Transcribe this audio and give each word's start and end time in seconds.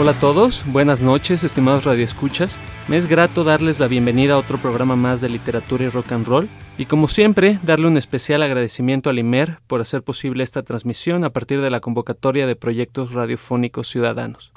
Hola 0.00 0.12
a 0.12 0.18
todos, 0.18 0.64
buenas 0.64 1.02
noches, 1.02 1.44
estimados 1.44 1.84
radioescuchas. 1.84 2.58
Me 2.88 2.96
es 2.96 3.06
grato 3.06 3.44
darles 3.44 3.80
la 3.80 3.86
bienvenida 3.86 4.32
a 4.32 4.38
otro 4.38 4.56
programa 4.56 4.96
más 4.96 5.20
de 5.20 5.28
literatura 5.28 5.84
y 5.84 5.88
rock 5.90 6.12
and 6.12 6.26
roll. 6.26 6.48
Y 6.78 6.86
como 6.86 7.06
siempre, 7.06 7.58
darle 7.64 7.86
un 7.86 7.98
especial 7.98 8.42
agradecimiento 8.42 9.10
al 9.10 9.18
IMER 9.18 9.58
por 9.66 9.82
hacer 9.82 10.02
posible 10.02 10.42
esta 10.42 10.62
transmisión 10.62 11.22
a 11.22 11.34
partir 11.34 11.60
de 11.60 11.68
la 11.68 11.80
convocatoria 11.80 12.46
de 12.46 12.56
proyectos 12.56 13.12
radiofónicos 13.12 13.88
ciudadanos. 13.88 14.54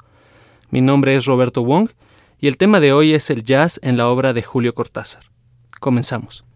Mi 0.70 0.80
nombre 0.80 1.14
es 1.14 1.26
Roberto 1.26 1.62
Wong 1.62 1.90
y 2.40 2.48
el 2.48 2.56
tema 2.56 2.80
de 2.80 2.94
hoy 2.94 3.12
es 3.12 3.28
el 3.28 3.44
jazz 3.44 3.78
en 3.82 3.98
la 3.98 4.08
obra 4.08 4.32
de 4.32 4.42
Julio 4.42 4.74
Cortázar. 4.74 5.24
Comenzamos. 5.78 6.46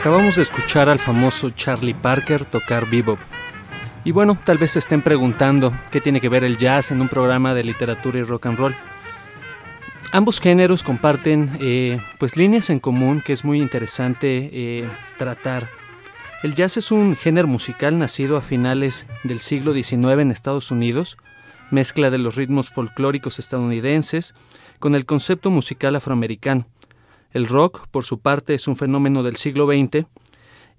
Acabamos 0.00 0.36
de 0.36 0.42
escuchar 0.42 0.88
al 0.88 0.98
famoso 0.98 1.50
Charlie 1.50 1.92
Parker 1.92 2.46
tocar 2.46 2.88
bebop. 2.88 3.18
Y 4.02 4.12
bueno, 4.12 4.38
tal 4.42 4.56
vez 4.56 4.70
se 4.70 4.78
estén 4.78 5.02
preguntando 5.02 5.74
qué 5.90 6.00
tiene 6.00 6.22
que 6.22 6.30
ver 6.30 6.42
el 6.42 6.56
jazz 6.56 6.90
en 6.90 7.02
un 7.02 7.10
programa 7.10 7.52
de 7.52 7.64
literatura 7.64 8.18
y 8.18 8.22
rock 8.22 8.46
and 8.46 8.58
roll. 8.58 8.74
Ambos 10.12 10.40
géneros 10.40 10.84
comparten 10.84 11.54
eh, 11.60 12.00
pues 12.18 12.38
líneas 12.38 12.70
en 12.70 12.80
común 12.80 13.20
que 13.20 13.34
es 13.34 13.44
muy 13.44 13.60
interesante 13.60 14.48
eh, 14.50 14.88
tratar. 15.18 15.68
El 16.42 16.54
jazz 16.54 16.78
es 16.78 16.92
un 16.92 17.14
género 17.14 17.46
musical 17.46 17.98
nacido 17.98 18.38
a 18.38 18.40
finales 18.40 19.04
del 19.22 19.40
siglo 19.40 19.74
XIX 19.74 20.20
en 20.20 20.30
Estados 20.30 20.70
Unidos, 20.70 21.18
mezcla 21.70 22.08
de 22.08 22.16
los 22.16 22.36
ritmos 22.36 22.70
folclóricos 22.70 23.38
estadounidenses 23.38 24.34
con 24.78 24.94
el 24.94 25.04
concepto 25.04 25.50
musical 25.50 25.94
afroamericano. 25.94 26.64
El 27.32 27.46
rock, 27.46 27.86
por 27.90 28.04
su 28.04 28.18
parte, 28.18 28.54
es 28.54 28.66
un 28.66 28.76
fenómeno 28.76 29.22
del 29.22 29.36
siglo 29.36 29.66
XX. 29.66 30.06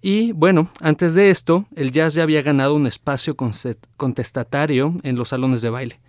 Y 0.01 0.31
bueno, 0.31 0.69
antes 0.79 1.13
de 1.13 1.29
esto, 1.29 1.65
el 1.75 1.91
jazz 1.91 2.15
ya 2.15 2.23
había 2.23 2.41
ganado 2.41 2.75
un 2.75 2.87
espacio 2.87 3.35
contestatario 3.35 4.95
en 5.03 5.15
los 5.15 5.29
salones 5.29 5.61
de 5.61 5.69
baile. 5.69 5.99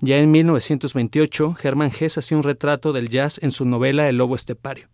Ya 0.00 0.18
en 0.18 0.30
1928, 0.30 1.56
Hermann 1.62 1.92
Hesse 1.98 2.18
hacía 2.18 2.36
un 2.36 2.42
retrato 2.42 2.92
del 2.92 3.08
jazz 3.08 3.38
en 3.42 3.50
su 3.50 3.64
novela 3.64 4.08
El 4.08 4.16
lobo 4.16 4.34
estepario. 4.34 4.88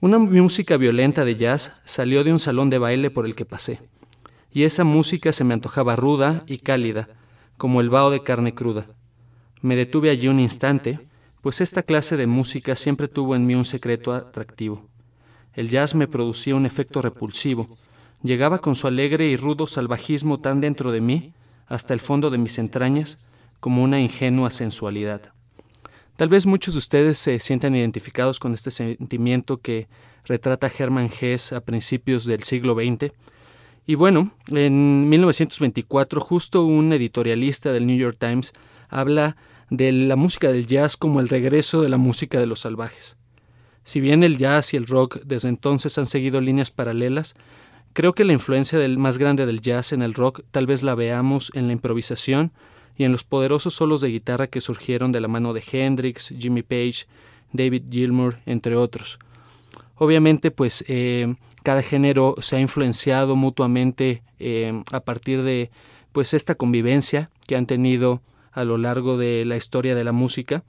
Una 0.00 0.18
música 0.18 0.76
violenta 0.76 1.24
de 1.24 1.36
jazz 1.36 1.80
salió 1.84 2.22
de 2.22 2.32
un 2.32 2.38
salón 2.38 2.70
de 2.70 2.78
baile 2.78 3.10
por 3.10 3.24
el 3.26 3.34
que 3.34 3.44
pasé, 3.44 3.80
y 4.52 4.64
esa 4.64 4.84
música 4.84 5.32
se 5.32 5.42
me 5.42 5.54
antojaba 5.54 5.96
ruda 5.96 6.44
y 6.46 6.58
cálida, 6.58 7.08
como 7.56 7.80
el 7.80 7.90
vaho 7.90 8.10
de 8.10 8.22
carne 8.22 8.54
cruda. 8.54 8.86
Me 9.62 9.74
detuve 9.74 10.10
allí 10.10 10.28
un 10.28 10.38
instante, 10.38 11.00
pues 11.46 11.60
esta 11.60 11.84
clase 11.84 12.16
de 12.16 12.26
música 12.26 12.74
siempre 12.74 13.06
tuvo 13.06 13.36
en 13.36 13.46
mí 13.46 13.54
un 13.54 13.64
secreto 13.64 14.12
atractivo. 14.12 14.88
El 15.54 15.70
jazz 15.70 15.94
me 15.94 16.08
producía 16.08 16.56
un 16.56 16.66
efecto 16.66 17.02
repulsivo, 17.02 17.68
llegaba 18.20 18.58
con 18.58 18.74
su 18.74 18.88
alegre 18.88 19.26
y 19.28 19.36
rudo 19.36 19.68
salvajismo 19.68 20.40
tan 20.40 20.60
dentro 20.60 20.90
de 20.90 21.00
mí, 21.00 21.34
hasta 21.68 21.94
el 21.94 22.00
fondo 22.00 22.30
de 22.30 22.38
mis 22.38 22.58
entrañas, 22.58 23.18
como 23.60 23.84
una 23.84 24.00
ingenua 24.00 24.50
sensualidad. 24.50 25.20
Tal 26.16 26.28
vez 26.28 26.46
muchos 26.46 26.74
de 26.74 26.78
ustedes 26.78 27.18
se 27.18 27.38
sientan 27.38 27.76
identificados 27.76 28.40
con 28.40 28.52
este 28.52 28.72
sentimiento 28.72 29.58
que 29.58 29.86
retrata 30.24 30.68
Hermann 30.76 31.12
Hesse 31.20 31.52
a 31.52 31.60
principios 31.60 32.24
del 32.24 32.42
siglo 32.42 32.74
XX. 32.74 33.12
Y 33.86 33.94
bueno, 33.94 34.32
en 34.48 35.08
1924 35.08 36.20
justo 36.20 36.64
un 36.64 36.92
editorialista 36.92 37.70
del 37.70 37.86
New 37.86 37.96
York 37.96 38.16
Times 38.18 38.52
habla 38.88 39.36
de 39.70 39.92
la 39.92 40.16
música 40.16 40.48
del 40.48 40.66
jazz 40.66 40.96
como 40.96 41.20
el 41.20 41.28
regreso 41.28 41.82
de 41.82 41.88
la 41.88 41.96
música 41.96 42.38
de 42.38 42.46
los 42.46 42.60
salvajes. 42.60 43.16
Si 43.84 44.00
bien 44.00 44.22
el 44.22 44.36
jazz 44.36 44.74
y 44.74 44.76
el 44.76 44.86
rock 44.86 45.20
desde 45.24 45.48
entonces 45.48 45.96
han 45.98 46.06
seguido 46.06 46.40
líneas 46.40 46.70
paralelas, 46.70 47.34
creo 47.92 48.14
que 48.14 48.24
la 48.24 48.32
influencia 48.32 48.78
del 48.78 48.98
más 48.98 49.18
grande 49.18 49.46
del 49.46 49.60
jazz 49.60 49.92
en 49.92 50.02
el 50.02 50.14
rock 50.14 50.42
tal 50.50 50.66
vez 50.66 50.82
la 50.82 50.94
veamos 50.94 51.52
en 51.54 51.66
la 51.66 51.72
improvisación 51.72 52.52
y 52.96 53.04
en 53.04 53.12
los 53.12 53.24
poderosos 53.24 53.74
solos 53.74 54.00
de 54.00 54.08
guitarra 54.08 54.46
que 54.48 54.60
surgieron 54.60 55.12
de 55.12 55.20
la 55.20 55.28
mano 55.28 55.52
de 55.52 55.62
Hendrix, 55.70 56.34
Jimmy 56.38 56.62
Page, 56.62 57.06
David 57.52 57.84
Gilmour, 57.90 58.38
entre 58.46 58.76
otros. 58.76 59.18
Obviamente, 59.96 60.50
pues 60.50 60.84
eh, 60.88 61.34
cada 61.62 61.82
género 61.82 62.34
se 62.38 62.56
ha 62.56 62.60
influenciado 62.60 63.36
mutuamente 63.36 64.22
eh, 64.38 64.82
a 64.92 65.00
partir 65.00 65.42
de 65.42 65.70
pues 66.12 66.34
esta 66.34 66.54
convivencia 66.54 67.30
que 67.46 67.56
han 67.56 67.66
tenido 67.66 68.22
a 68.56 68.64
lo 68.64 68.78
largo 68.78 69.16
de 69.16 69.44
la 69.44 69.56
historia 69.56 69.94
de 69.94 70.02
la 70.02 70.12
música. 70.12 70.64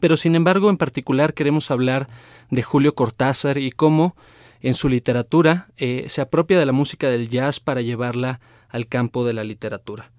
Pero 0.00 0.16
sin 0.16 0.34
embargo, 0.34 0.70
en 0.70 0.78
particular 0.78 1.34
queremos 1.34 1.70
hablar 1.70 2.08
de 2.50 2.62
Julio 2.62 2.94
Cortázar 2.94 3.58
y 3.58 3.70
cómo 3.70 4.16
en 4.60 4.74
su 4.74 4.88
literatura 4.88 5.68
eh, 5.76 6.06
se 6.08 6.22
apropia 6.22 6.58
de 6.58 6.66
la 6.66 6.72
música 6.72 7.10
del 7.10 7.28
jazz 7.28 7.60
para 7.60 7.82
llevarla 7.82 8.40
al 8.70 8.86
campo 8.86 9.24
de 9.24 9.34
la 9.34 9.44
literatura. 9.44 10.10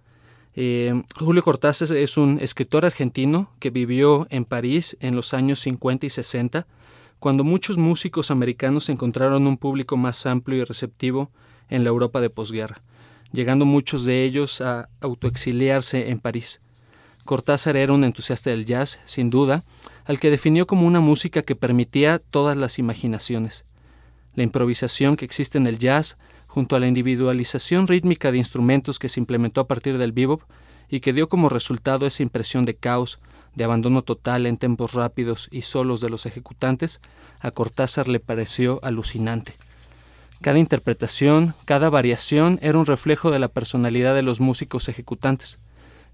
Eh, 0.55 1.01
Julio 1.15 1.43
Cortázar 1.43 1.97
es 1.97 2.15
un 2.17 2.39
escritor 2.39 2.85
argentino 2.85 3.51
que 3.59 3.71
vivió 3.71 4.27
en 4.29 4.45
París 4.45 4.95
en 4.99 5.15
los 5.15 5.33
años 5.33 5.59
50 5.61 6.05
y 6.05 6.09
60, 6.11 6.67
cuando 7.17 7.43
muchos 7.43 7.77
músicos 7.77 8.29
americanos 8.29 8.89
encontraron 8.89 9.47
un 9.47 9.57
público 9.57 9.97
más 9.97 10.27
amplio 10.27 10.59
y 10.59 10.63
receptivo 10.63 11.31
en 11.69 11.83
la 11.83 11.89
Europa 11.89 12.21
de 12.21 12.29
posguerra, 12.29 12.83
llegando 13.31 13.65
muchos 13.65 14.05
de 14.05 14.23
ellos 14.25 14.61
a 14.61 14.89
autoexiliarse 15.01 16.11
en 16.11 16.19
París. 16.19 16.61
Cortázar 17.25 17.77
era 17.77 17.93
un 17.93 18.03
entusiasta 18.03 18.49
del 18.49 18.65
jazz, 18.65 18.99
sin 19.05 19.29
duda, 19.29 19.63
al 20.05 20.19
que 20.19 20.29
definió 20.29 20.67
como 20.67 20.85
una 20.85 20.99
música 20.99 21.41
que 21.41 21.55
permitía 21.55 22.19
todas 22.19 22.57
las 22.57 22.79
imaginaciones. 22.79 23.63
La 24.35 24.43
improvisación 24.43 25.15
que 25.15 25.25
existe 25.25 25.57
en 25.57 25.67
el 25.67 25.77
jazz, 25.77 26.17
junto 26.47 26.75
a 26.75 26.79
la 26.79 26.87
individualización 26.87 27.87
rítmica 27.87 28.31
de 28.31 28.39
instrumentos 28.39 28.99
que 28.99 29.09
se 29.09 29.19
implementó 29.19 29.61
a 29.61 29.67
partir 29.67 29.97
del 29.97 30.11
bebop 30.11 30.41
y 30.89 30.99
que 30.99 31.13
dio 31.13 31.29
como 31.29 31.49
resultado 31.49 32.05
esa 32.05 32.23
impresión 32.23 32.65
de 32.65 32.75
caos, 32.75 33.19
de 33.55 33.63
abandono 33.63 34.01
total 34.01 34.45
en 34.45 34.57
tempos 34.57 34.93
rápidos 34.93 35.47
y 35.51 35.61
solos 35.61 36.01
de 36.01 36.09
los 36.09 36.25
ejecutantes, 36.25 36.99
a 37.39 37.51
Cortázar 37.51 38.07
le 38.07 38.19
pareció 38.19 38.79
alucinante. 38.83 39.53
Cada 40.41 40.59
interpretación, 40.59 41.53
cada 41.63 41.89
variación 41.89 42.59
era 42.61 42.77
un 42.77 42.85
reflejo 42.85 43.31
de 43.31 43.39
la 43.39 43.47
personalidad 43.47 44.13
de 44.13 44.23
los 44.23 44.41
músicos 44.41 44.89
ejecutantes. 44.89 45.59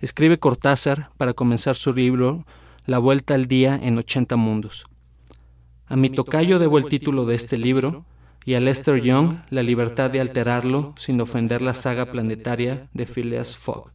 Escribe 0.01 0.39
Cortázar 0.39 1.09
para 1.17 1.33
comenzar 1.33 1.75
su 1.75 1.91
libro 1.91 2.45
La 2.85 2.99
Vuelta 2.99 3.33
al 3.33 3.47
Día 3.47 3.77
en 3.81 3.97
80 3.97 4.37
Mundos. 4.37 4.85
A 5.87 5.97
mi 5.97 6.09
tocayo 6.09 6.57
debo 6.57 6.77
el 6.77 6.85
título 6.85 7.25
de 7.25 7.35
este 7.35 7.57
libro 7.57 8.05
y 8.45 8.53
a 8.53 8.61
Lester 8.61 9.01
Young 9.01 9.33
la 9.49 9.61
libertad 9.61 10.09
de 10.09 10.21
alterarlo 10.21 10.93
sin 10.95 11.19
ofender 11.19 11.61
la 11.61 11.73
saga 11.73 12.05
planetaria 12.05 12.87
de 12.93 13.05
Phileas 13.05 13.57
Fogg. 13.57 13.91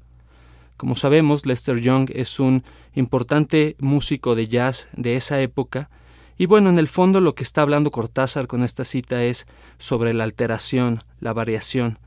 Como 0.77 0.95
sabemos, 0.95 1.47
Lester 1.47 1.81
Young 1.81 2.11
es 2.13 2.39
un 2.39 2.65
importante 2.95 3.75
músico 3.79 4.35
de 4.35 4.47
jazz 4.47 4.89
de 4.93 5.17
esa 5.17 5.41
época 5.41 5.89
y 6.37 6.45
bueno, 6.45 6.69
en 6.69 6.79
el 6.79 6.89
fondo 6.89 7.23
lo 7.23 7.35
que 7.35 7.45
está 7.45 7.63
hablando 7.63 7.91
Cortázar 7.91 8.47
con 8.47 8.63
esta 8.63 8.85
cita 8.85 9.25
es 9.25 9.47
sobre 9.79 10.13
la 10.13 10.25
alteración, 10.25 10.99
la 11.21 11.33
variación, 11.33 11.99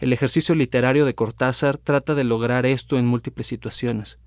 el 0.00 0.12
ejercicio 0.12 0.54
literario 0.54 1.04
de 1.04 1.14
Cortázar 1.14 1.76
trata 1.76 2.14
de 2.14 2.24
lograr 2.24 2.66
esto 2.66 2.98
en 2.98 3.06
múltiples 3.06 3.46
situaciones. 3.46 4.18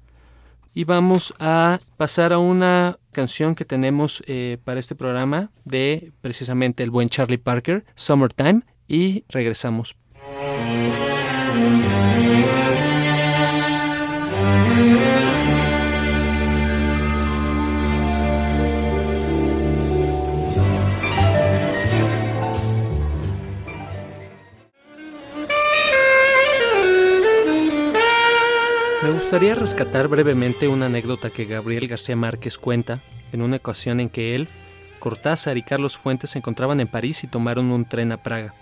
Y 0.75 0.85
vamos 0.85 1.33
a 1.39 1.79
pasar 1.97 2.33
a 2.33 2.39
una 2.39 2.97
canción 3.11 3.53
que 3.53 3.65
tenemos 3.65 4.23
eh, 4.27 4.57
para 4.63 4.79
este 4.79 4.95
programa 4.95 5.51
de 5.65 6.11
precisamente 6.21 6.83
el 6.83 6.89
buen 6.89 7.09
Charlie 7.09 7.37
Parker, 7.37 7.85
Summertime, 7.95 8.61
y 8.87 9.23
regresamos. 9.29 9.95
Gustaría 29.11 29.55
rescatar 29.55 30.07
brevemente 30.07 30.67
una 30.67 30.85
anécdota 30.85 31.29
que 31.29 31.43
Gabriel 31.43 31.87
García 31.87 32.15
Márquez 32.15 32.57
cuenta 32.57 33.01
en 33.31 33.41
una 33.41 33.57
ocasión 33.57 33.99
en 33.99 34.09
que 34.09 34.35
él, 34.35 34.47
Cortázar 34.99 35.57
y 35.57 35.63
Carlos 35.63 35.97
Fuentes 35.97 36.29
se 36.29 36.37
encontraban 36.37 36.79
en 36.79 36.87
París 36.87 37.23
y 37.23 37.27
tomaron 37.27 37.71
un 37.71 37.83
tren 37.83 38.11
a 38.13 38.23
Praga. 38.23 38.53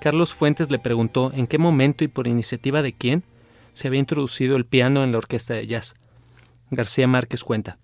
Carlos 0.00 0.34
Fuentes 0.34 0.70
le 0.70 0.78
preguntó 0.78 1.32
en 1.34 1.46
qué 1.46 1.56
momento 1.56 2.04
y 2.04 2.08
por 2.08 2.26
iniciativa 2.26 2.82
de 2.82 2.92
quién 2.92 3.24
se 3.72 3.88
había 3.88 4.00
introducido 4.00 4.56
el 4.56 4.66
piano 4.66 5.04
en 5.04 5.12
la 5.12 5.18
orquesta 5.18 5.54
de 5.54 5.66
jazz. 5.66 5.94
García 6.70 7.06
Márquez 7.06 7.44
cuenta. 7.44 7.78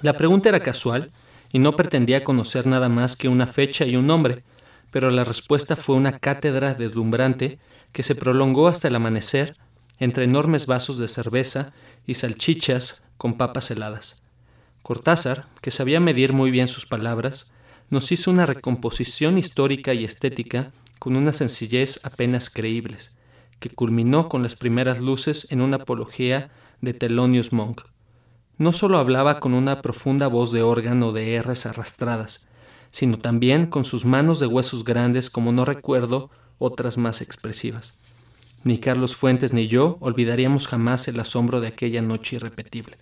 La 0.00 0.14
pregunta 0.14 0.48
era 0.48 0.60
casual 0.60 1.10
y 1.52 1.58
no 1.58 1.76
pretendía 1.76 2.24
conocer 2.24 2.66
nada 2.66 2.88
más 2.88 3.16
que 3.16 3.28
una 3.28 3.46
fecha 3.46 3.84
y 3.84 3.96
un 3.96 4.06
nombre, 4.06 4.44
pero 4.90 5.10
la 5.10 5.24
respuesta 5.24 5.76
fue 5.76 5.96
una 5.96 6.18
cátedra 6.18 6.74
deslumbrante 6.74 7.58
que 7.92 8.02
se 8.02 8.14
prolongó 8.14 8.68
hasta 8.68 8.88
el 8.88 8.96
amanecer 8.96 9.56
entre 9.98 10.24
enormes 10.24 10.66
vasos 10.66 10.98
de 10.98 11.08
cerveza 11.08 11.72
y 12.06 12.14
salchichas 12.14 13.02
con 13.16 13.36
papas 13.36 13.70
heladas. 13.70 14.22
Cortázar, 14.82 15.46
que 15.60 15.70
sabía 15.70 16.00
medir 16.00 16.32
muy 16.32 16.50
bien 16.50 16.68
sus 16.68 16.86
palabras, 16.86 17.52
nos 17.90 18.12
hizo 18.12 18.30
una 18.30 18.46
recomposición 18.46 19.38
histórica 19.38 19.94
y 19.94 20.04
estética 20.04 20.72
con 20.98 21.16
una 21.16 21.32
sencillez 21.32 22.00
apenas 22.04 22.50
creíbles, 22.50 23.16
que 23.60 23.70
culminó 23.70 24.28
con 24.28 24.42
las 24.42 24.56
primeras 24.56 25.00
luces 25.00 25.50
en 25.50 25.60
una 25.60 25.76
apología 25.76 26.50
de 26.80 26.94
Thelonious 26.94 27.52
Monk. 27.52 27.82
No 28.56 28.72
solo 28.72 28.98
hablaba 28.98 29.40
con 29.40 29.54
una 29.54 29.82
profunda 29.82 30.28
voz 30.28 30.52
de 30.52 30.62
órgano 30.62 31.12
de 31.12 31.40
R's 31.42 31.66
arrastradas, 31.66 32.46
sino 32.90 33.18
también 33.18 33.66
con 33.66 33.84
sus 33.84 34.04
manos 34.04 34.40
de 34.40 34.46
huesos 34.46 34.84
grandes 34.84 35.30
como 35.30 35.52
no 35.52 35.64
recuerdo 35.64 36.30
otras 36.58 36.98
más 36.98 37.20
expresivas. 37.20 37.94
Ni 38.64 38.78
Carlos 38.78 39.16
Fuentes 39.16 39.52
ni 39.52 39.68
yo 39.68 39.98
olvidaríamos 40.00 40.66
jamás 40.66 41.08
el 41.08 41.20
asombro 41.20 41.60
de 41.60 41.68
aquella 41.68 42.02
noche 42.02 42.36
irrepetible. 42.36 42.98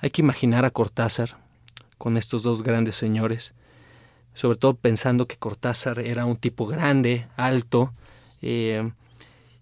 Hay 0.00 0.10
que 0.10 0.22
imaginar 0.22 0.64
a 0.64 0.70
Cortázar 0.70 1.38
con 1.98 2.16
estos 2.16 2.44
dos 2.44 2.62
grandes 2.62 2.94
señores, 2.94 3.52
sobre 4.34 4.56
todo 4.56 4.74
pensando 4.74 5.26
que 5.26 5.36
Cortázar 5.36 5.98
era 5.98 6.24
un 6.24 6.36
tipo 6.36 6.66
grande, 6.66 7.26
alto, 7.36 7.92
eh, 8.40 8.92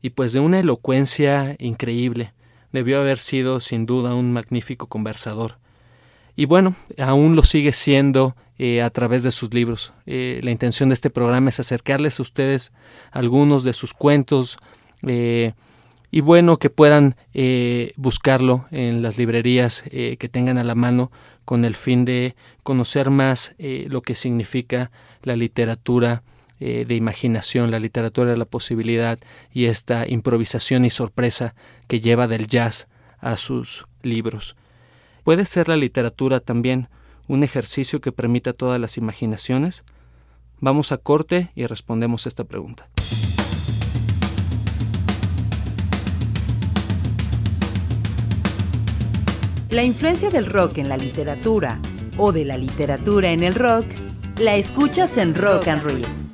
y 0.03 0.11
pues 0.11 0.33
de 0.33 0.41
una 0.41 0.61
elocuencia 0.61 1.57
increíble. 1.59 2.35
Debió 2.73 3.01
haber 3.01 3.19
sido 3.19 3.61
sin 3.61 3.87
duda 3.87 4.15
un 4.15 4.33
magnífico 4.33 4.87
conversador. 4.87 5.59
Y 6.37 6.45
bueno, 6.45 6.75
aún 6.99 7.35
lo 7.35 7.43
sigue 7.43 7.73
siendo 7.73 8.37
eh, 8.59 8.83
a 8.83 8.91
través 8.91 9.23
de 9.23 9.33
sus 9.33 9.53
libros. 9.53 9.93
Eh, 10.07 10.41
la 10.43 10.51
intención 10.51 10.91
de 10.91 10.95
este 10.95 11.11
programa 11.11 11.49
es 11.49 11.59
acercarles 11.59 12.19
a 12.19 12.23
ustedes 12.23 12.73
algunos 13.11 13.65
de 13.65 13.73
sus 13.73 13.93
cuentos 13.93 14.59
y 16.11 16.21
bueno, 16.21 16.57
que 16.57 16.71
puedan 16.71 17.17
buscarlo 17.97 18.67
en 18.73 19.03
las 19.03 19.19
librerías 19.19 19.83
que 19.83 20.29
tengan 20.31 20.59
a 20.59 20.65
la 20.65 20.75
mano 20.75 21.13
con 21.45 21.65
el 21.65 21.77
fin 21.77 22.05
de 22.05 22.35
conocer 22.65 23.11
más 23.11 23.55
lo 23.59 24.01
que 24.03 24.15
significa 24.17 24.91
la 25.23 25.37
literatura 25.37 26.23
eh, 26.59 26.87
de 26.89 26.95
imaginación, 26.95 27.71
la 27.71 27.79
literatura 27.79 28.31
de 28.31 28.39
la 28.39 28.47
posibilidad 28.47 29.19
y 29.53 29.67
esta 29.67 30.09
improvisación 30.09 30.87
y 30.87 30.91
sorpresa 30.91 31.55
que 31.87 32.01
lleva 32.01 32.29
del 32.29 32.47
jazz 32.47 32.89
a 33.19 33.37
sus 33.37 33.85
libros. 34.03 34.57
¿Puede 35.27 35.45
ser 35.45 35.69
la 35.69 35.75
literatura 35.75 36.39
también 36.39 36.89
un 37.27 37.43
ejercicio 37.43 38.01
que 38.01 38.13
permita 38.13 38.53
todas 38.53 38.81
las 38.81 38.97
imaginaciones? 38.97 39.83
Vamos 40.61 40.93
a 40.93 40.99
corte 40.99 41.51
y 41.57 41.67
respondemos 41.67 42.29
esta 42.29 42.45
pregunta. 42.45 42.89
La 49.69 49.83
influencia 49.83 50.31
del 50.31 50.47
rock 50.47 50.79
en 50.79 50.89
la 50.89 50.97
literatura 50.97 51.81
o 52.17 52.31
de 52.31 52.45
la 52.45 52.57
literatura 52.57 53.33
en 53.33 53.43
el 53.43 53.57
rock 53.57 53.85
la 54.39 54.55
escuchas 54.55 55.17
en 55.17 55.35
Rock 55.35 55.67
and 55.67 55.83
Roll. 55.83 56.26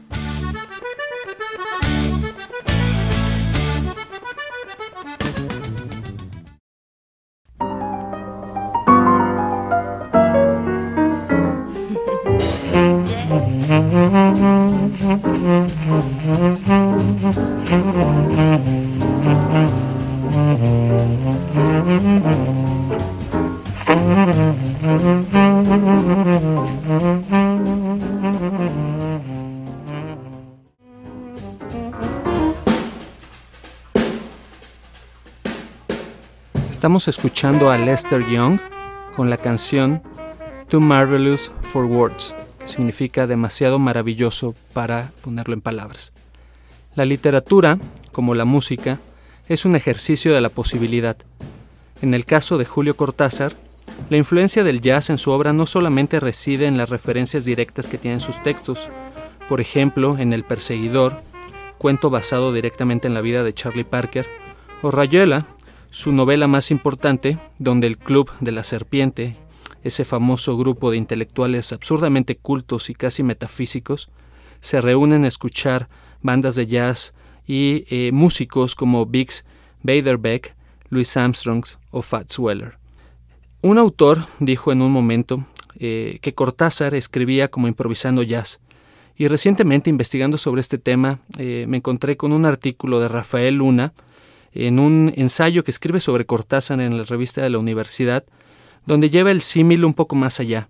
Estamos 36.93 37.09
escuchando 37.09 37.71
a 37.71 37.79
Lester 37.79 38.23
Young 38.29 38.61
con 39.17 39.31
la 39.31 39.39
canción 39.39 40.03
Too 40.69 40.79
Marvelous 40.79 41.51
for 41.63 41.87
Words, 41.87 42.35
que 42.59 42.69
significa 42.69 43.27
demasiado 43.27 43.79
maravilloso 43.79 44.55
para 44.75 45.11
ponerlo 45.25 45.55
en 45.55 45.63
palabras. 45.63 46.13
La 46.95 47.07
literatura, 47.07 47.79
como 48.13 48.35
la 48.35 48.45
música, 48.45 48.99
es 49.49 49.65
un 49.65 49.75
ejercicio 49.75 50.35
de 50.35 50.43
la 50.43 50.51
posibilidad. 50.51 51.17
En 52.03 52.13
el 52.13 52.27
caso 52.27 52.59
de 52.59 52.67
Julio 52.67 52.95
Cortázar, 52.95 53.55
la 54.11 54.19
influencia 54.19 54.63
del 54.63 54.83
jazz 54.83 55.09
en 55.09 55.17
su 55.17 55.31
obra 55.31 55.55
no 55.55 55.65
solamente 55.65 56.21
reside 56.21 56.67
en 56.67 56.77
las 56.77 56.91
referencias 56.91 57.47
directas 57.47 57.89
que 57.89 57.97
tienen 57.97 58.21
sus 58.21 58.43
textos, 58.43 58.91
por 59.49 59.63
ejemplo, 59.63 60.19
en 60.19 60.35
El 60.35 60.45
Perseguidor, 60.45 61.23
cuento 61.79 62.11
basado 62.11 62.53
directamente 62.53 63.09
en 63.09 63.15
la 63.15 63.23
vida 63.23 63.45
de 63.45 63.55
Charlie 63.55 63.85
Parker, 63.85 64.27
o 64.83 64.91
Rayuela, 64.91 65.47
su 65.93 66.11
novela 66.11 66.49
más 66.49 66.71
importante, 66.71 67.39
donde 67.59 67.87
el 67.87 67.99
Club 67.99 68.31
de 68.41 68.51
la 68.51 68.65
Serpiente, 68.65 69.37
ese 69.85 70.07
famoso 70.07 70.57
grupo 70.57 70.91
de 70.91 70.97
intelectuales 70.97 71.71
absurdamente 71.71 72.35
cultos 72.35 72.89
y 72.89 72.95
casi 72.95 73.23
metafísicos, 73.23 74.09
se 74.61 74.81
reúnen 74.81 75.27
a 75.27 75.29
escuchar 75.29 75.91
bandas 76.23 76.55
de 76.55 76.67
jazz 76.67 77.13
y 77.47 77.85
eh, 77.91 78.11
músicos 78.11 78.75
como 78.75 79.05
Biggs 79.05 79.45
Baderbeck, 79.83 80.57
Louis 80.89 81.15
Armstrong 81.15 81.63
o 81.91 82.01
Fats 82.01 82.39
Weller. 82.39 82.79
Un 83.61 83.77
autor 83.77 84.25
dijo 84.41 84.73
en 84.73 84.81
un 84.81 84.93
momento 84.93 85.45
eh, 85.79 86.21
que 86.23 86.33
Cortázar 86.33 86.95
escribía 86.95 87.49
como 87.49 87.69
improvisando 87.69 88.23
jazz, 88.23 88.61
y 89.15 89.29
recientemente 89.29 89.91
investigando 89.91 90.39
sobre 90.39 90.63
este 90.63 90.79
tema 90.79 91.21
eh, 91.37 91.67
me 91.69 91.77
encontré 91.77 92.17
con 92.17 92.33
un 92.33 92.47
artículo 92.47 92.99
de 92.99 93.09
Rafael 93.09 93.57
Luna, 93.57 93.93
en 94.53 94.79
un 94.79 95.13
ensayo 95.17 95.65
que 95.65 95.71
escribe 95.71 96.01
sobre 96.01 96.27
Cortázar 96.27 96.81
en 96.81 96.97
la 96.97 97.05
revista 97.05 97.43
de 97.43 97.51
la 97.51 97.59
universidad, 97.59 98.25
donde 98.87 99.11
lleva 99.11 99.31
el 99.31 99.43
símil 99.43 99.85
un 99.85 99.95
poco 99.95 100.15
más 100.17 100.41
allá. 100.41 100.69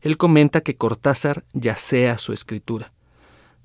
Él 0.00 0.16
comenta 0.16 0.60
que 0.60 0.76
Cortázar 0.76 1.44
yacea 1.52 2.18
su 2.18 2.32
escritura. 2.32 2.92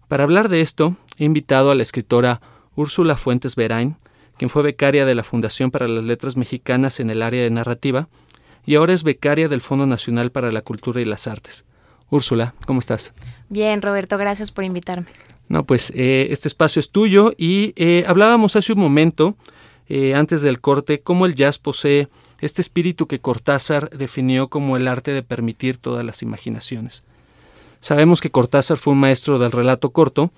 Para 0.07 0.23
hablar 0.23 0.49
de 0.49 0.61
esto, 0.61 0.97
he 1.17 1.25
invitado 1.25 1.71
a 1.71 1.75
la 1.75 1.83
escritora 1.83 2.41
Úrsula 2.75 3.17
Fuentes 3.17 3.55
Berain, 3.55 3.97
quien 4.37 4.49
fue 4.49 4.63
becaria 4.63 5.05
de 5.05 5.15
la 5.15 5.23
Fundación 5.23 5.71
para 5.71 5.87
las 5.87 6.03
Letras 6.03 6.37
Mexicanas 6.37 6.99
en 6.99 7.09
el 7.09 7.21
área 7.21 7.43
de 7.43 7.49
narrativa 7.49 8.09
y 8.65 8.75
ahora 8.75 8.93
es 8.93 9.03
becaria 9.03 9.49
del 9.49 9.61
Fondo 9.61 9.85
Nacional 9.85 10.31
para 10.31 10.51
la 10.51 10.61
Cultura 10.61 11.01
y 11.01 11.05
las 11.05 11.27
Artes. 11.27 11.65
Úrsula, 12.09 12.53
¿cómo 12.65 12.79
estás? 12.79 13.13
Bien, 13.49 13.81
Roberto, 13.81 14.17
gracias 14.17 14.51
por 14.51 14.63
invitarme. 14.63 15.07
No, 15.49 15.65
pues 15.65 15.91
eh, 15.95 16.27
este 16.31 16.47
espacio 16.47 16.79
es 16.79 16.89
tuyo 16.89 17.33
y 17.37 17.73
eh, 17.75 18.05
hablábamos 18.07 18.55
hace 18.55 18.73
un 18.73 18.79
momento, 18.79 19.35
eh, 19.87 20.15
antes 20.15 20.41
del 20.41 20.61
corte, 20.61 21.01
cómo 21.01 21.25
el 21.25 21.35
jazz 21.35 21.57
posee 21.57 22.07
este 22.39 22.61
espíritu 22.61 23.07
que 23.07 23.19
Cortázar 23.19 23.89
definió 23.89 24.47
como 24.47 24.77
el 24.77 24.87
arte 24.87 25.11
de 25.11 25.23
permitir 25.23 25.77
todas 25.77 26.03
las 26.05 26.21
imaginaciones. 26.21 27.03
Sabemos 27.81 28.21
que 28.21 28.31
Cortázar 28.31 28.77
fue 28.77 28.93
un 28.93 28.99
maestro 28.99 29.39
del 29.39 29.51
relato 29.51 29.91
corto 29.91 30.31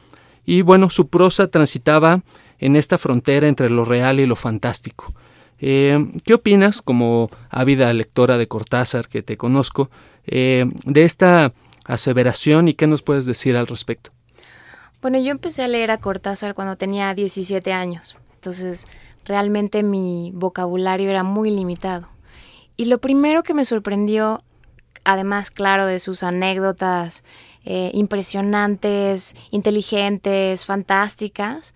y 0.45 0.61
bueno, 0.61 0.89
su 0.89 1.07
prosa 1.07 1.47
transitaba 1.47 2.21
en 2.59 2.75
esta 2.75 2.97
frontera 2.97 3.47
entre 3.47 3.69
lo 3.69 3.85
real 3.85 4.19
y 4.19 4.25
lo 4.25 4.35
fantástico. 4.35 5.13
¿Qué 5.57 6.33
opinas, 6.33 6.81
como 6.81 7.29
ávida 7.49 7.91
lectora 7.93 8.37
de 8.37 8.47
Cortázar 8.47 9.07
que 9.07 9.23
te 9.23 9.37
conozco, 9.37 9.89
de 10.25 10.73
esta 10.95 11.53
aseveración 11.85 12.67
y 12.67 12.73
qué 12.73 12.87
nos 12.87 13.01
puedes 13.01 13.25
decir 13.25 13.55
al 13.55 13.67
respecto? 13.67 14.11
Bueno, 15.05 15.19
yo 15.19 15.29
empecé 15.29 15.61
a 15.61 15.67
leer 15.67 15.91
a 15.91 15.99
Cortázar 15.99 16.55
cuando 16.55 16.77
tenía 16.77 17.13
17 17.13 17.71
años, 17.73 18.17
entonces 18.33 18.87
realmente 19.23 19.83
mi 19.83 20.31
vocabulario 20.33 21.11
era 21.11 21.21
muy 21.21 21.51
limitado. 21.51 22.07
Y 22.75 22.85
lo 22.85 22.97
primero 22.97 23.43
que 23.43 23.53
me 23.53 23.65
sorprendió, 23.65 24.41
además, 25.03 25.51
claro, 25.51 25.85
de 25.85 25.99
sus 25.99 26.23
anécdotas 26.23 27.23
eh, 27.65 27.91
impresionantes, 27.93 29.35
inteligentes, 29.51 30.65
fantásticas, 30.65 31.75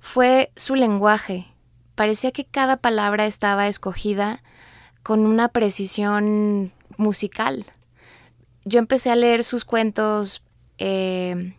fue 0.00 0.50
su 0.56 0.74
lenguaje. 0.74 1.46
parecía 1.94 2.32
que 2.32 2.44
cada 2.44 2.76
palabra 2.76 3.26
estaba 3.26 3.68
escogida 3.68 4.42
con 5.04 5.26
una 5.26 5.46
precisión 5.46 6.72
musical. 6.96 7.66
Yo 8.64 8.80
empecé 8.80 9.12
a 9.12 9.14
leer 9.14 9.44
sus 9.44 9.64
cuentos 9.64 10.42
eh, 10.78 11.54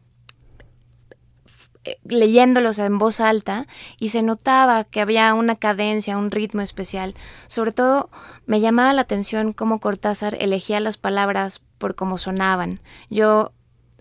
leyéndolos 2.04 2.80
en 2.80 2.98
voz 2.98 3.20
alta 3.20 3.68
y 4.00 4.10
se 4.10 4.22
notaba 4.22 4.84
que 4.84 5.02
había 5.02 5.34
una 5.34 5.56
cadencia, 5.56 6.18
un 6.18 6.32
ritmo 6.32 6.62
especial. 6.62 7.16
Sobre 7.48 7.72
todo 7.72 8.10
me 8.46 8.60
llamaba 8.60 8.94
la 8.94 9.02
atención 9.02 9.54
cómo 9.54 9.80
Cortázar 9.80 10.36
elegía 10.40 10.80
las 10.80 10.98
palabras 10.98 11.62
por 11.78 11.96
cómo 11.96 12.18
sonaban. 12.18 12.80
Yo 13.10 13.52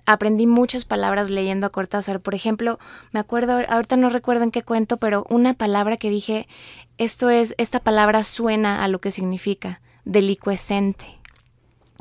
aprendí 0.07 0.47
muchas 0.47 0.85
palabras 0.85 1.31
leyendo 1.31 1.67
a 1.67 1.71
Cortázar. 1.71 2.21
Por 2.21 2.35
ejemplo, 2.35 2.79
me 3.13 3.21
acuerdo, 3.21 3.61
ahorita 3.69 3.97
no 3.97 4.11
recuerdo 4.11 4.45
en 4.45 4.51
qué 4.51 4.63
cuento, 4.63 4.97
pero 4.99 5.25
una 5.29 5.55
palabra 5.55 5.97
que 5.97 6.11
dije, 6.11 6.47
esto 6.99 7.31
es, 7.31 7.55
esta 7.59 7.81
palabra 7.81 8.25
suena 8.25 8.85
a 8.85 8.89
lo 8.89 8.99
que 8.99 9.11
significa, 9.11 9.81
delicuescente 10.05 11.07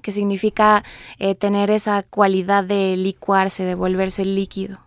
que 0.03 0.11
significa 0.11 0.83
eh, 1.17 1.33
tener 1.33 1.71
esa 1.71 2.03
cualidad 2.03 2.65
de 2.65 2.97
licuarse, 2.97 3.63
de 3.63 3.73
volverse 3.73 4.25
líquido. 4.25 4.77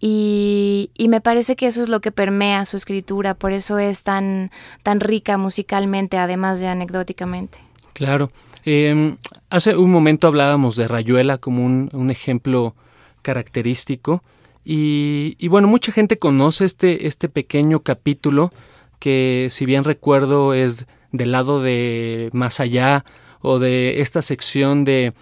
Y, 0.00 0.90
me 1.08 1.20
parece 1.20 1.56
que 1.56 1.66
eso 1.66 1.82
es 1.82 1.88
lo 1.88 2.00
que 2.00 2.12
permea 2.12 2.64
su 2.64 2.76
escritura, 2.76 3.34
por 3.34 3.52
eso 3.52 3.78
es 3.78 4.02
tan, 4.02 4.50
tan 4.82 5.00
rica 5.00 5.38
musicalmente, 5.38 6.18
además 6.18 6.60
de 6.60 6.68
anecdóticamente. 6.68 7.58
Claro. 7.92 8.30
Em, 8.64 9.16
hace 9.48 9.76
un 9.76 9.90
momento 9.90 10.26
hablábamos 10.26 10.76
de 10.76 10.88
Rayuela 10.88 11.38
como 11.38 11.64
un, 11.64 12.10
ejemplo 12.10 12.74
característico. 13.22 14.22
Y, 14.64 15.48
bueno, 15.48 15.68
mucha 15.68 15.92
gente 15.92 16.18
conoce 16.18 16.64
este, 16.64 17.06
este 17.06 17.28
pequeño 17.28 17.80
capítulo 17.80 18.52
que, 18.98 19.46
si 19.50 19.64
bien 19.64 19.84
recuerdo, 19.84 20.54
es 20.54 20.86
del 21.12 21.32
lado 21.32 21.62
de 21.62 22.30
Más 22.32 22.60
allá 22.60 23.04
o 23.40 23.58
de 23.58 24.00
esta 24.00 24.22
sección 24.22 24.84
de 24.84 25.14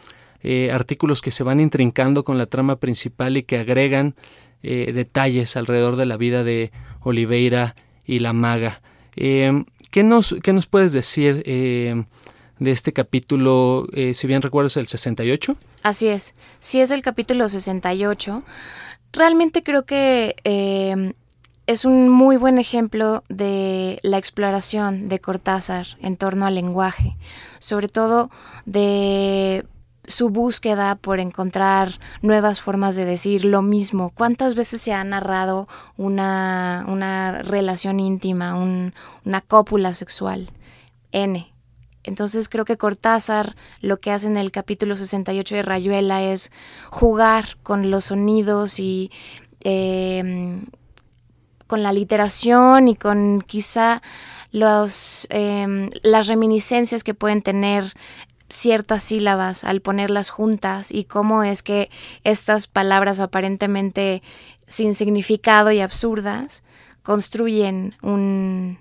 eh, 0.43 0.71
artículos 0.73 1.21
que 1.21 1.31
se 1.31 1.43
van 1.43 1.61
intrincando 1.61 2.25
con 2.25 2.39
la 2.39 2.47
trama 2.47 2.77
principal 2.77 3.37
y 3.37 3.45
que 3.45 3.59
agregan 3.59 4.15
eh, 4.65 4.93
detalles 4.93 5.57
alrededor 5.57 5.97
de 5.97 6.07
la 6.07 6.17
vida 6.17 6.43
de 6.45 6.73
Oliveira 7.01 7.77
y 8.05 8.19
la 8.19 8.33
maga. 8.33 8.81
Eh, 9.17 9.65
¿qué, 9.91 10.03
nos, 10.03 10.35
¿Qué 10.43 10.53
nos 10.53 10.67
puedes 10.67 10.93
decir 10.93 11.45
de 11.45 12.71
este 12.71 12.93
capítulo, 12.93 13.87
si 14.15 14.27
bien 14.27 14.43
recuerdas, 14.43 14.77
el 14.77 14.87
68? 14.87 15.57
Así 15.83 16.09
es, 16.09 16.35
sí 16.61 16.81
es 16.81 16.91
el 16.91 17.03
capítulo 17.03 17.49
68. 17.49 18.43
Realmente 19.13 19.63
creo 19.63 19.85
que 19.85 20.35
es 21.67 21.85
un 21.85 22.09
muy 22.09 22.37
buen 22.37 22.59
ejemplo 22.59 23.25
de 23.29 23.99
la 24.03 24.19
exploración 24.19 25.09
de 25.09 25.19
Cortázar 25.21 25.87
en 26.01 26.17
torno 26.17 26.47
al 26.47 26.55
lenguaje, 26.55 27.17
sobre 27.59 27.89
todo 27.89 28.31
de 28.67 29.65
su 30.07 30.29
búsqueda 30.29 30.97
por 30.97 31.21
encontrar 31.21 31.99
nuevas 32.23 32.61
formas 32.61 32.97
de 32.97 33.05
decir 33.05 33.45
lo 33.45 33.63
mismo. 33.63 34.11
¿Cuántas 34.11 34.55
veces 34.55 34.81
se 34.81 34.93
ha 34.93 35.03
narrado 35.05 35.69
una, 35.97 36.85
una 36.89 37.43
relación 37.43 38.01
íntima, 38.01 38.55
una 38.55 39.41
cópula 39.41 39.95
sexual? 39.95 40.51
N. 41.13 41.55
Entonces 42.03 42.49
creo 42.49 42.65
que 42.65 42.77
Cortázar 42.77 43.57
lo 43.81 43.99
que 43.99 44.11
hace 44.11 44.27
en 44.27 44.37
el 44.37 44.53
capítulo 44.53 44.95
68 44.95 45.55
de 45.55 45.63
Rayuela 45.63 46.23
es 46.23 46.53
jugar 46.91 47.57
con 47.63 47.91
los 47.91 48.07
sonidos 48.07 48.79
y 48.79 49.11
em, 49.61 50.67
con 51.67 51.83
la 51.83 51.95
literación 51.95 52.89
y 52.89 52.95
con 52.95 53.43
quizá 53.47 54.03
los, 54.53 55.27
em, 55.31 55.91
las 56.03 56.27
reminiscencias 56.27 57.03
que 57.05 57.15
pueden 57.15 57.41
tener 57.41 57.95
ciertas 58.55 59.03
sílabas 59.03 59.65
al 59.65 59.81
ponerlas 59.81 60.31
juntas 60.31 60.93
y 60.93 61.05
cómo 61.05 61.43
es 61.43 61.63
que 61.63 61.91
estas 62.23 62.69
palabras 62.69 63.19
aparentemente 63.19 64.23
sin 64.69 64.95
significado 64.95 65.73
y 65.73 65.81
absurdas 65.81 66.63
construyen 67.03 67.97
un 68.01 68.79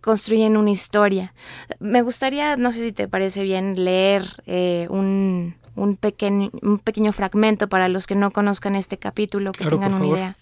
construyen 0.00 0.56
una 0.56 0.70
historia. 0.70 1.34
Me 1.80 2.02
gustaría, 2.02 2.56
no 2.56 2.70
sé 2.70 2.80
si 2.80 2.92
te 2.92 3.08
parece 3.08 3.42
bien, 3.42 3.84
leer 3.84 4.22
eh, 4.46 4.86
un, 4.88 5.56
un, 5.74 5.96
pequeño, 5.96 6.50
un 6.62 6.78
pequeño 6.78 7.12
fragmento 7.12 7.68
para 7.68 7.88
los 7.88 8.06
que 8.06 8.14
no 8.14 8.30
conozcan 8.30 8.76
este 8.76 8.96
capítulo, 8.96 9.50
que 9.50 9.66
tengan 9.66 9.94
una 9.94 10.06
idea. 10.06 10.36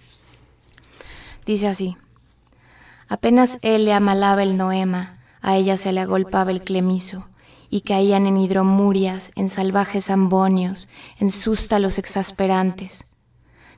Dice 1.47 1.69
así, 1.69 1.97
apenas 3.09 3.57
él 3.63 3.87
le 3.87 3.95
amalaba 3.95 4.43
el 4.43 4.59
noema, 4.59 5.17
a 5.41 5.57
ella 5.57 5.79
se 5.79 5.93
le 5.93 6.01
agolpaba 6.01 6.51
el 6.51 6.63
clemiso 6.63 7.27
y 7.71 7.83
caían 7.83 8.27
en 8.27 8.37
hidromurias, 8.37 9.31
en 9.37 9.49
salvajes 9.49 10.11
ambonios, 10.11 10.89
en 11.19 11.31
sústalos 11.31 11.99
exasperantes. 11.99 13.15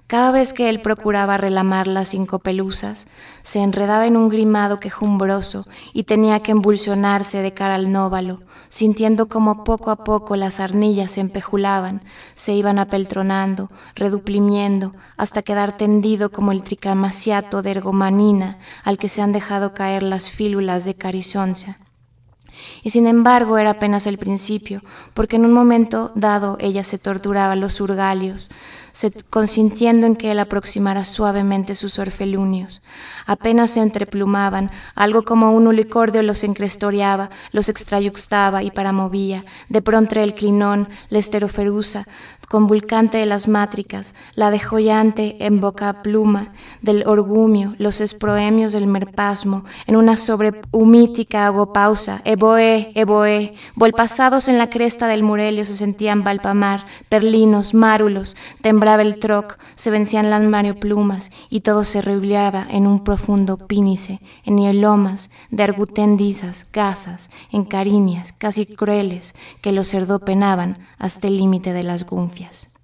Cada 0.06 0.30
vez 0.30 0.52
que 0.52 0.68
él 0.68 0.82
procuraba 0.82 1.36
relamar 1.36 1.88
las 1.88 2.10
cinco 2.10 2.38
pelusas, 2.38 3.08
se 3.42 3.60
enredaba 3.60 4.06
en 4.06 4.16
un 4.16 4.28
grimado 4.28 4.78
quejumbroso 4.78 5.66
y 5.92 6.04
tenía 6.04 6.38
que 6.44 6.52
embulsionarse 6.52 7.42
de 7.42 7.52
cara 7.52 7.74
al 7.74 7.90
nóvalo, 7.90 8.42
sintiendo 8.68 9.26
como 9.26 9.64
poco 9.64 9.90
a 9.90 9.96
poco 9.96 10.36
las 10.36 10.60
arnillas 10.60 11.10
se 11.12 11.22
empejulaban, 11.22 12.02
se 12.34 12.52
iban 12.54 12.78
apeltronando, 12.78 13.68
reduplimiendo, 13.96 14.92
hasta 15.16 15.42
quedar 15.42 15.76
tendido 15.76 16.30
como 16.30 16.52
el 16.52 16.62
tricamaciato 16.62 17.62
de 17.62 17.72
ergomanina 17.72 18.58
al 18.84 18.98
que 18.98 19.08
se 19.08 19.22
han 19.22 19.32
dejado 19.32 19.74
caer 19.74 20.04
las 20.04 20.30
fílulas 20.30 20.84
de 20.84 20.94
carizoncia 20.94 21.80
y 22.86 22.90
sin 22.90 23.08
embargo 23.08 23.58
era 23.58 23.70
apenas 23.70 24.06
el 24.06 24.16
principio, 24.16 24.80
porque 25.12 25.34
en 25.34 25.44
un 25.44 25.52
momento 25.52 26.12
dado 26.14 26.56
ella 26.60 26.84
se 26.84 26.98
torturaba 26.98 27.56
los 27.56 27.80
urgalios, 27.80 28.48
consintiendo 29.30 30.06
en 30.06 30.16
que 30.16 30.30
él 30.30 30.38
aproximara 30.38 31.04
suavemente 31.04 31.74
sus 31.74 31.98
orfelunios. 31.98 32.82
Apenas 33.26 33.72
se 33.72 33.80
entreplumaban, 33.80 34.70
algo 34.94 35.24
como 35.24 35.52
un 35.52 35.66
ulicordio 35.66 36.22
los 36.22 36.44
encrestoreaba, 36.44 37.30
los 37.52 37.68
extrayuxtaba 37.68 38.62
y 38.62 38.70
paramovía. 38.70 39.44
De 39.68 39.82
pronto 39.82 40.06
el 40.20 40.34
clinón, 40.34 40.88
la 41.08 41.18
esteroferusa, 41.18 42.06
convulcante 42.48 43.18
de 43.18 43.26
las 43.26 43.48
mátricas, 43.48 44.14
la 44.34 44.50
dejollante 44.50 45.36
en 45.40 45.60
boca 45.60 46.02
pluma 46.02 46.52
del 46.80 47.06
orgumio, 47.06 47.74
los 47.78 48.00
esproemios 48.00 48.72
del 48.72 48.86
merpasmo, 48.86 49.64
en 49.86 49.96
una 49.96 50.16
sobrehumítica 50.16 51.46
agopausa, 51.46 52.22
eboe, 52.24 52.92
eboe, 52.94 53.54
volpasados 53.74 54.48
en 54.48 54.58
la 54.58 54.70
cresta 54.70 55.08
del 55.08 55.22
Murelio 55.22 55.64
se 55.66 55.74
sentían 55.74 56.22
valpamar, 56.22 56.86
perlinos, 57.08 57.74
márulos, 57.74 58.36
el 58.94 59.18
troc, 59.18 59.58
se 59.74 59.90
vencían 59.90 60.30
las 60.30 60.42
marioplumas 60.42 61.30
y 61.50 61.60
todo 61.60 61.84
se 61.84 62.00
rebliaba 62.00 62.66
en 62.70 62.86
un 62.86 63.04
profundo 63.04 63.56
pínice, 63.58 64.20
en 64.44 64.58
hielomas 64.58 65.30
de 65.50 65.62
argutendizas, 65.64 66.70
gasas, 66.72 67.30
en 67.52 67.64
cariñas, 67.64 68.32
casi 68.32 68.66
crueles, 68.66 69.34
que 69.60 69.72
los 69.72 69.88
cerdo 69.88 70.20
penaban 70.20 70.78
hasta 70.98 71.26
el 71.28 71.36
límite 71.36 71.72
de 71.72 71.82
las 71.82 72.06
gunfias. 72.06 72.76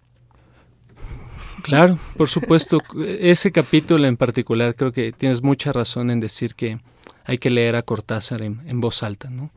Claro, 1.62 1.96
por 2.16 2.28
supuesto. 2.28 2.80
Ese 3.20 3.52
capítulo 3.52 4.06
en 4.06 4.16
particular 4.16 4.74
creo 4.74 4.92
que 4.92 5.12
tienes 5.12 5.42
mucha 5.42 5.72
razón 5.72 6.10
en 6.10 6.20
decir 6.20 6.54
que 6.54 6.80
hay 7.24 7.38
que 7.38 7.50
leer 7.50 7.76
a 7.76 7.82
Cortázar 7.82 8.42
en, 8.42 8.80
voz 8.80 9.02
alta, 9.02 9.30
¿no? 9.30 9.50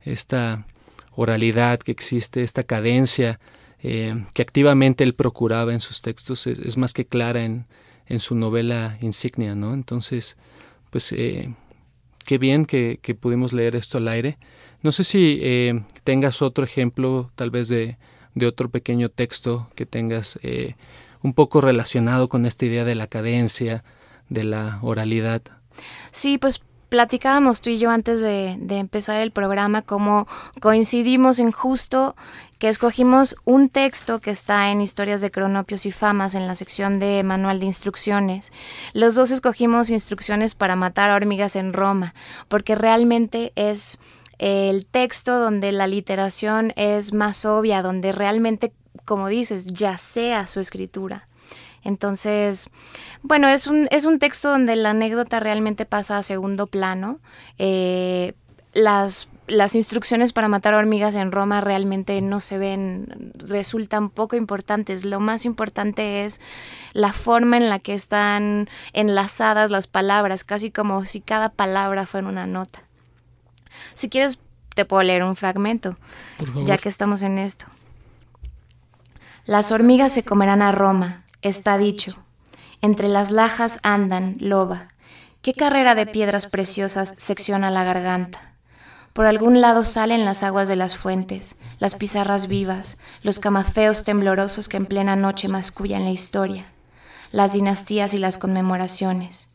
Esta 0.00 0.66
oralidad 1.14 1.78
que 1.78 1.92
existe, 1.92 2.42
esta 2.42 2.62
cadencia 2.62 3.38
eh, 3.82 4.24
que 4.34 4.42
activamente 4.42 5.04
él 5.04 5.14
procuraba 5.14 5.72
en 5.72 5.80
sus 5.80 6.02
textos 6.02 6.46
es, 6.46 6.76
más 6.76 6.92
que 6.92 7.04
clara 7.04 7.44
en, 7.44 7.66
su 8.18 8.34
novela 8.34 8.98
insignia, 9.00 9.54
¿no? 9.54 9.72
Entonces, 9.72 10.36
pues 10.90 11.12
eh, 11.12 11.54
qué 12.26 12.36
bien 12.36 12.66
que, 12.66 12.98
pudimos 13.18 13.54
leer 13.54 13.74
esto 13.74 13.96
al 13.98 14.08
aire. 14.08 14.36
No 14.82 14.92
sé 14.92 15.02
si 15.02 15.38
eh, 15.40 15.82
tengas 16.04 16.42
otro 16.42 16.62
ejemplo 16.62 17.30
tal 17.36 17.50
vez 17.50 17.68
de 17.68 17.96
de 18.34 18.46
otro 18.46 18.70
pequeño 18.70 19.08
texto 19.08 19.68
que 19.74 19.86
tengas 19.86 20.38
eh, 20.42 20.76
un 21.22 21.34
poco 21.34 21.60
relacionado 21.60 22.28
con 22.28 22.46
esta 22.46 22.66
idea 22.66 22.84
de 22.84 22.94
la 22.94 23.06
cadencia, 23.06 23.84
de 24.28 24.44
la 24.44 24.78
oralidad. 24.82 25.42
Sí, 26.10 26.38
pues 26.38 26.60
platicábamos 26.88 27.60
tú 27.60 27.70
y 27.70 27.78
yo 27.78 27.90
antes 27.90 28.20
de, 28.20 28.58
empezar 28.68 29.20
el 29.20 29.30
programa 29.30 29.82
cómo 29.82 30.26
coincidimos 30.60 31.38
en 31.38 31.50
justo 31.50 32.14
que 32.62 32.68
escogimos 32.68 33.34
un 33.44 33.68
texto 33.68 34.20
que 34.20 34.30
está 34.30 34.70
en 34.70 34.80
Historias 34.80 35.20
de 35.20 35.32
Cronopios 35.32 35.84
y 35.84 35.90
Famas 35.90 36.36
en 36.36 36.46
la 36.46 36.54
sección 36.54 37.00
de 37.00 37.24
Manual 37.24 37.58
de 37.58 37.66
Instrucciones. 37.66 38.52
Los 38.92 39.16
dos 39.16 39.32
escogimos 39.32 39.90
instrucciones 39.90 40.54
para 40.54 40.76
matar 40.76 41.10
hormigas 41.10 41.56
en 41.56 41.72
Roma, 41.72 42.14
porque 42.46 42.76
realmente 42.76 43.52
es 43.56 43.98
el 44.38 44.86
texto 44.86 45.40
donde 45.40 45.72
la 45.72 45.88
literación 45.88 46.72
es 46.76 47.12
más 47.12 47.44
obvia, 47.44 47.82
donde 47.82 48.12
realmente, 48.12 48.72
como 49.04 49.26
dices, 49.26 49.66
ya 49.66 49.98
sea 49.98 50.46
su 50.46 50.60
escritura. 50.60 51.26
Entonces, 51.82 52.70
bueno, 53.22 53.48
es 53.48 53.66
un, 53.66 53.88
es 53.90 54.04
un 54.04 54.20
texto 54.20 54.50
donde 54.50 54.76
la 54.76 54.90
anécdota 54.90 55.40
realmente 55.40 55.84
pasa 55.84 56.16
a 56.16 56.22
segundo 56.22 56.68
plano. 56.68 57.18
Eh, 57.58 58.34
las, 58.72 59.28
las 59.52 59.74
instrucciones 59.74 60.32
para 60.32 60.48
matar 60.48 60.72
hormigas 60.74 61.14
en 61.14 61.30
Roma 61.30 61.60
realmente 61.60 62.20
no 62.22 62.40
se 62.40 62.56
ven, 62.56 63.32
resultan 63.34 64.08
poco 64.08 64.34
importantes. 64.34 65.04
Lo 65.04 65.20
más 65.20 65.44
importante 65.44 66.24
es 66.24 66.40
la 66.94 67.12
forma 67.12 67.58
en 67.58 67.68
la 67.68 67.78
que 67.78 67.92
están 67.92 68.68
enlazadas 68.94 69.70
las 69.70 69.86
palabras, 69.86 70.42
casi 70.42 70.70
como 70.70 71.04
si 71.04 71.20
cada 71.20 71.50
palabra 71.50 72.06
fuera 72.06 72.28
una 72.28 72.46
nota. 72.46 72.82
Si 73.94 74.08
quieres, 74.08 74.38
te 74.74 74.86
puedo 74.86 75.02
leer 75.02 75.22
un 75.22 75.36
fragmento, 75.36 75.96
ya 76.64 76.78
que 76.78 76.88
estamos 76.88 77.20
en 77.22 77.38
esto. 77.38 77.66
Las 79.44 79.70
hormigas 79.70 80.14
se 80.14 80.22
comerán 80.22 80.62
a 80.62 80.72
Roma, 80.72 81.24
está 81.42 81.76
dicho. 81.76 82.16
Entre 82.80 83.08
las 83.08 83.30
lajas 83.30 83.80
andan, 83.82 84.36
loba. 84.40 84.88
¿Qué 85.42 85.52
carrera 85.52 85.94
de 85.94 86.06
piedras 86.06 86.46
preciosas 86.46 87.12
secciona 87.16 87.70
la 87.70 87.84
garganta? 87.84 88.51
Por 89.12 89.26
algún 89.26 89.60
lado 89.60 89.84
salen 89.84 90.24
las 90.24 90.42
aguas 90.42 90.68
de 90.68 90.76
las 90.76 90.96
fuentes, 90.96 91.56
las 91.78 91.94
pizarras 91.94 92.46
vivas, 92.46 92.98
los 93.22 93.38
camafeos 93.38 94.04
temblorosos 94.04 94.70
que 94.70 94.78
en 94.78 94.86
plena 94.86 95.16
noche 95.16 95.48
mascullan 95.48 96.04
la 96.04 96.10
historia, 96.10 96.64
las 97.30 97.52
dinastías 97.52 98.14
y 98.14 98.18
las 98.18 98.38
conmemoraciones. 98.38 99.52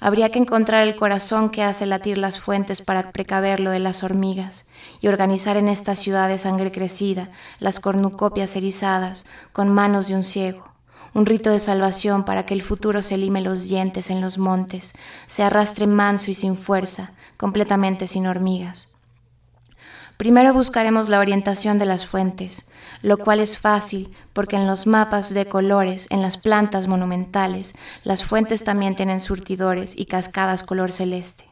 Habría 0.00 0.30
que 0.30 0.38
encontrar 0.38 0.86
el 0.86 0.96
corazón 0.96 1.48
que 1.48 1.62
hace 1.62 1.86
latir 1.86 2.18
las 2.18 2.40
fuentes 2.40 2.82
para 2.82 3.10
precaver 3.10 3.60
lo 3.60 3.70
de 3.70 3.78
las 3.78 4.02
hormigas 4.02 4.66
y 5.00 5.08
organizar 5.08 5.56
en 5.56 5.68
esta 5.68 5.94
ciudad 5.94 6.28
de 6.28 6.38
sangre 6.38 6.70
crecida 6.70 7.30
las 7.58 7.80
cornucopias 7.80 8.54
erizadas 8.56 9.24
con 9.52 9.70
manos 9.70 10.08
de 10.08 10.14
un 10.14 10.24
ciego 10.24 10.69
un 11.14 11.26
rito 11.26 11.50
de 11.50 11.58
salvación 11.58 12.24
para 12.24 12.46
que 12.46 12.54
el 12.54 12.62
futuro 12.62 13.02
se 13.02 13.16
lime 13.16 13.40
los 13.40 13.68
dientes 13.68 14.10
en 14.10 14.20
los 14.20 14.38
montes, 14.38 14.94
se 15.26 15.42
arrastre 15.42 15.86
manso 15.86 16.30
y 16.30 16.34
sin 16.34 16.56
fuerza, 16.56 17.12
completamente 17.36 18.06
sin 18.06 18.26
hormigas. 18.26 18.96
Primero 20.20 20.52
buscaremos 20.52 21.08
la 21.08 21.18
orientación 21.18 21.78
de 21.78 21.86
las 21.86 22.06
fuentes, 22.06 22.70
lo 23.00 23.16
cual 23.16 23.40
es 23.40 23.56
fácil 23.56 24.14
porque 24.34 24.56
en 24.56 24.66
los 24.66 24.86
mapas 24.86 25.32
de 25.32 25.46
colores, 25.46 26.06
en 26.10 26.20
las 26.20 26.36
plantas 26.36 26.86
monumentales, 26.86 27.72
las 28.04 28.22
fuentes 28.22 28.62
también 28.62 28.96
tienen 28.96 29.20
surtidores 29.20 29.98
y 29.98 30.04
cascadas 30.04 30.62
color 30.62 30.92
celeste. 30.92 31.46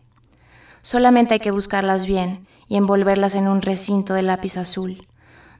Solamente 0.82 1.32
hay 1.32 1.40
que 1.40 1.50
buscarlas 1.50 2.04
bien 2.04 2.46
y 2.66 2.76
envolverlas 2.76 3.34
en 3.34 3.48
un 3.48 3.62
recinto 3.62 4.12
de 4.12 4.20
lápiz 4.20 4.58
azul, 4.58 5.08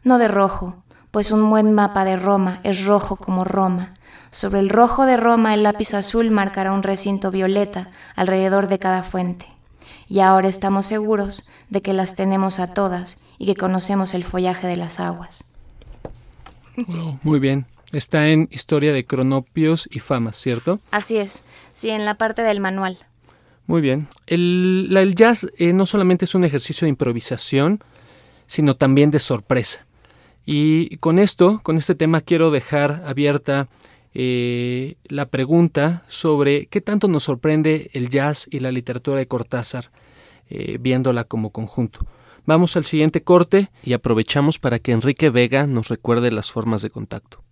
no 0.02 0.18
de 0.18 0.28
rojo, 0.28 0.82
pues 1.10 1.30
un 1.30 1.48
buen 1.50 1.72
mapa 1.72 2.04
de 2.04 2.16
Roma 2.16 2.60
es 2.64 2.84
rojo 2.84 3.16
como 3.16 3.44
Roma. 3.44 3.94
Sobre 4.30 4.60
el 4.60 4.68
rojo 4.68 5.06
de 5.06 5.16
Roma 5.16 5.54
el 5.54 5.62
lápiz 5.62 5.94
azul 5.94 6.30
marcará 6.30 6.72
un 6.72 6.82
recinto 6.82 7.30
violeta 7.30 7.90
alrededor 8.14 8.68
de 8.68 8.78
cada 8.78 9.02
fuente. 9.02 9.46
Y 10.06 10.20
ahora 10.20 10.48
estamos 10.48 10.86
seguros 10.86 11.50
de 11.68 11.82
que 11.82 11.92
las 11.92 12.14
tenemos 12.14 12.58
a 12.58 12.72
todas 12.72 13.26
y 13.38 13.46
que 13.46 13.56
conocemos 13.56 14.14
el 14.14 14.24
follaje 14.24 14.66
de 14.66 14.76
las 14.76 15.00
aguas. 15.00 15.44
muy 17.22 17.38
bien. 17.38 17.66
Está 17.92 18.28
en 18.28 18.48
Historia 18.50 18.92
de 18.92 19.06
Cronopios 19.06 19.88
y 19.90 20.00
Famas, 20.00 20.36
¿cierto? 20.36 20.78
Así 20.90 21.16
es. 21.16 21.44
Sí, 21.72 21.88
en 21.88 22.04
la 22.04 22.16
parte 22.16 22.42
del 22.42 22.60
manual. 22.60 22.98
Muy 23.66 23.80
bien. 23.80 24.08
El, 24.26 25.14
jazz 25.14 25.46
eh, 25.56 25.72
no 25.72 25.86
solamente 25.86 26.26
es 26.26 26.34
un 26.34 26.44
ejercicio 26.44 26.84
de 26.84 26.90
improvisación, 26.90 27.82
sino 28.46 28.76
también 28.76 29.10
de 29.10 29.18
sorpresa. 29.18 29.86
Y 30.50 30.96
con 30.96 31.18
esto, 31.18 31.60
con 31.62 31.76
este 31.76 31.94
tema, 31.94 32.22
quiero 32.22 32.50
dejar 32.50 33.02
abierta 33.04 33.68
eh, 34.14 34.96
la 35.04 35.26
pregunta 35.26 36.04
sobre 36.08 36.68
qué 36.68 36.80
tanto 36.80 37.06
nos 37.06 37.24
sorprende 37.24 37.90
el 37.92 38.08
jazz 38.08 38.46
y 38.50 38.60
la 38.60 38.72
literatura 38.72 39.18
de 39.18 39.28
Cortázar, 39.28 39.90
eh, 40.48 40.78
viéndola 40.80 41.24
como 41.24 41.50
conjunto. 41.50 42.00
Vamos 42.46 42.78
al 42.78 42.84
siguiente 42.84 43.22
corte 43.22 43.68
y 43.82 43.92
aprovechamos 43.92 44.58
para 44.58 44.78
que 44.78 44.92
Enrique 44.92 45.28
Vega 45.28 45.66
nos 45.66 45.88
recuerde 45.88 46.30
las 46.30 46.50
formas 46.50 46.80
de 46.80 46.88
contacto. 46.88 47.44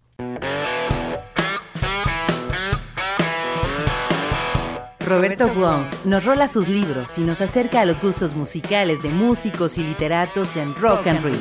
Roberto 5.00 5.48
Wong 5.48 5.84
nos 6.06 6.24
rola 6.24 6.48
sus 6.48 6.66
libros 6.66 7.18
y 7.18 7.20
nos 7.20 7.42
acerca 7.42 7.82
a 7.82 7.84
los 7.84 8.00
gustos 8.00 8.34
musicales 8.34 9.02
de 9.02 9.10
músicos 9.10 9.76
y 9.76 9.82
literatos 9.82 10.56
en 10.56 10.74
Rock 10.74 11.08
and 11.08 11.22
Roll. 11.22 11.36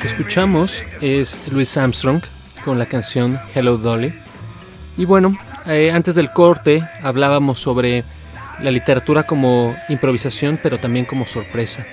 Que 0.00 0.06
escuchamos 0.06 0.84
es 1.00 1.40
Louis 1.50 1.76
Armstrong 1.76 2.22
con 2.64 2.78
la 2.78 2.86
canción 2.86 3.40
Hello 3.52 3.78
Dolly. 3.78 4.14
Y 4.96 5.04
bueno, 5.04 5.36
eh, 5.66 5.90
antes 5.90 6.14
del 6.14 6.32
corte 6.32 6.88
hablábamos 7.02 7.58
sobre 7.58 8.04
la 8.62 8.70
literatura 8.70 9.24
como 9.24 9.76
improvisación, 9.88 10.60
pero 10.62 10.78
también 10.78 11.04
como 11.04 11.26
sorpresa. 11.26 11.84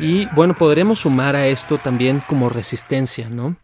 Y 0.00 0.26
bueno, 0.34 0.56
podremos 0.56 1.00
sumar 1.00 1.36
a 1.36 1.46
esto 1.46 1.78
también 1.78 2.20
como 2.26 2.48
resistencia, 2.48 3.28
¿no? 3.28 3.56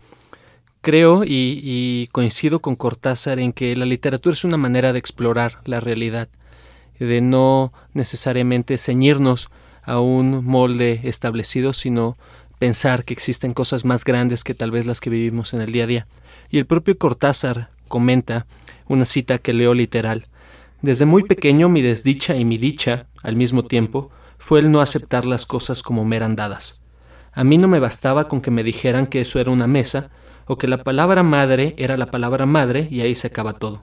Creo 0.80 1.22
y, 1.24 2.08
coincido 2.12 2.60
con 2.60 2.76
Cortázar 2.76 3.40
en 3.40 3.52
que 3.52 3.74
la 3.74 3.84
literatura 3.84 4.34
es 4.34 4.44
una 4.44 4.56
manera 4.56 4.92
de 4.92 5.00
explorar 5.00 5.58
la 5.64 5.80
realidad, 5.80 6.28
de 7.00 7.20
no 7.20 7.72
necesariamente 7.94 8.78
ceñirnos 8.78 9.48
a 9.82 10.00
un 10.00 10.44
molde 10.44 11.00
establecido, 11.02 11.72
sino 11.72 12.16
pensar 12.62 13.04
que 13.04 13.12
existen 13.12 13.54
cosas 13.54 13.84
más 13.84 14.04
grandes 14.04 14.44
que 14.44 14.54
tal 14.54 14.70
vez 14.70 14.86
las 14.86 15.00
que 15.00 15.10
vivimos 15.10 15.52
en 15.52 15.62
el 15.62 15.72
día 15.72 15.82
a 15.82 15.86
día. 15.88 16.06
Y 16.48 16.58
el 16.58 16.64
propio 16.64 16.96
Cortázar 16.96 17.70
comenta 17.88 18.46
una 18.86 19.04
cita 19.04 19.38
que 19.38 19.52
leo 19.52 19.74
literal. 19.74 20.28
Desde 20.80 21.04
muy 21.04 21.24
pequeño 21.24 21.68
mi 21.68 21.82
desdicha 21.82 22.36
y 22.36 22.44
mi 22.44 22.58
dicha, 22.58 23.06
al 23.24 23.34
mismo 23.34 23.64
tiempo, 23.64 24.12
fue 24.38 24.60
el 24.60 24.70
no 24.70 24.80
aceptar 24.80 25.26
las 25.26 25.44
cosas 25.44 25.82
como 25.82 26.04
me 26.04 26.14
eran 26.14 26.36
dadas. 26.36 26.80
A 27.32 27.42
mí 27.42 27.58
no 27.58 27.66
me 27.66 27.80
bastaba 27.80 28.28
con 28.28 28.40
que 28.40 28.52
me 28.52 28.62
dijeran 28.62 29.08
que 29.08 29.22
eso 29.22 29.40
era 29.40 29.50
una 29.50 29.66
mesa, 29.66 30.10
o 30.46 30.56
que 30.56 30.68
la 30.68 30.84
palabra 30.84 31.24
madre 31.24 31.74
era 31.78 31.96
la 31.96 32.12
palabra 32.12 32.46
madre 32.46 32.86
y 32.92 33.00
ahí 33.00 33.16
se 33.16 33.26
acaba 33.26 33.54
todo. 33.54 33.82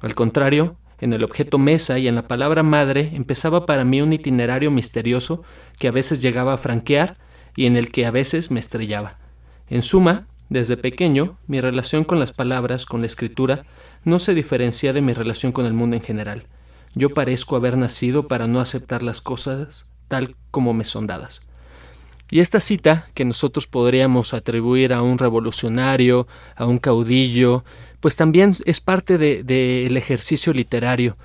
Al 0.00 0.14
contrario, 0.14 0.78
en 1.02 1.12
el 1.12 1.22
objeto 1.22 1.58
mesa 1.58 1.98
y 1.98 2.08
en 2.08 2.14
la 2.14 2.26
palabra 2.26 2.62
madre 2.62 3.10
empezaba 3.12 3.66
para 3.66 3.84
mí 3.84 4.00
un 4.00 4.14
itinerario 4.14 4.70
misterioso 4.70 5.42
que 5.78 5.88
a 5.88 5.92
veces 5.92 6.22
llegaba 6.22 6.54
a 6.54 6.56
franquear 6.56 7.18
y 7.56 7.66
en 7.66 7.76
el 7.76 7.90
que 7.90 8.06
a 8.06 8.10
veces 8.10 8.50
me 8.50 8.60
estrellaba. 8.60 9.18
En 9.68 9.82
suma, 9.82 10.26
desde 10.48 10.76
pequeño, 10.76 11.38
mi 11.48 11.60
relación 11.60 12.04
con 12.04 12.20
las 12.20 12.32
palabras, 12.32 12.86
con 12.86 13.00
la 13.00 13.08
escritura, 13.08 13.64
no 14.04 14.20
se 14.20 14.34
diferencia 14.34 14.92
de 14.92 15.00
mi 15.00 15.12
relación 15.12 15.50
con 15.50 15.66
el 15.66 15.72
mundo 15.72 15.96
en 15.96 16.02
general. 16.02 16.46
Yo 16.94 17.10
parezco 17.10 17.56
haber 17.56 17.76
nacido 17.76 18.28
para 18.28 18.46
no 18.46 18.60
aceptar 18.60 19.02
las 19.02 19.20
cosas 19.20 19.86
tal 20.08 20.36
como 20.50 20.72
me 20.72 20.84
son 20.84 21.06
dadas. 21.06 21.46
Y 22.30 22.40
esta 22.40 22.60
cita, 22.60 23.08
que 23.14 23.24
nosotros 23.24 23.66
podríamos 23.66 24.34
atribuir 24.34 24.92
a 24.92 25.02
un 25.02 25.18
revolucionario, 25.18 26.26
a 26.56 26.66
un 26.66 26.78
caudillo, 26.78 27.64
pues 28.00 28.16
también 28.16 28.56
es 28.64 28.80
parte 28.80 29.16
del 29.18 29.46
de, 29.46 29.86
ejercicio 29.96 30.52
literario. 30.52 31.16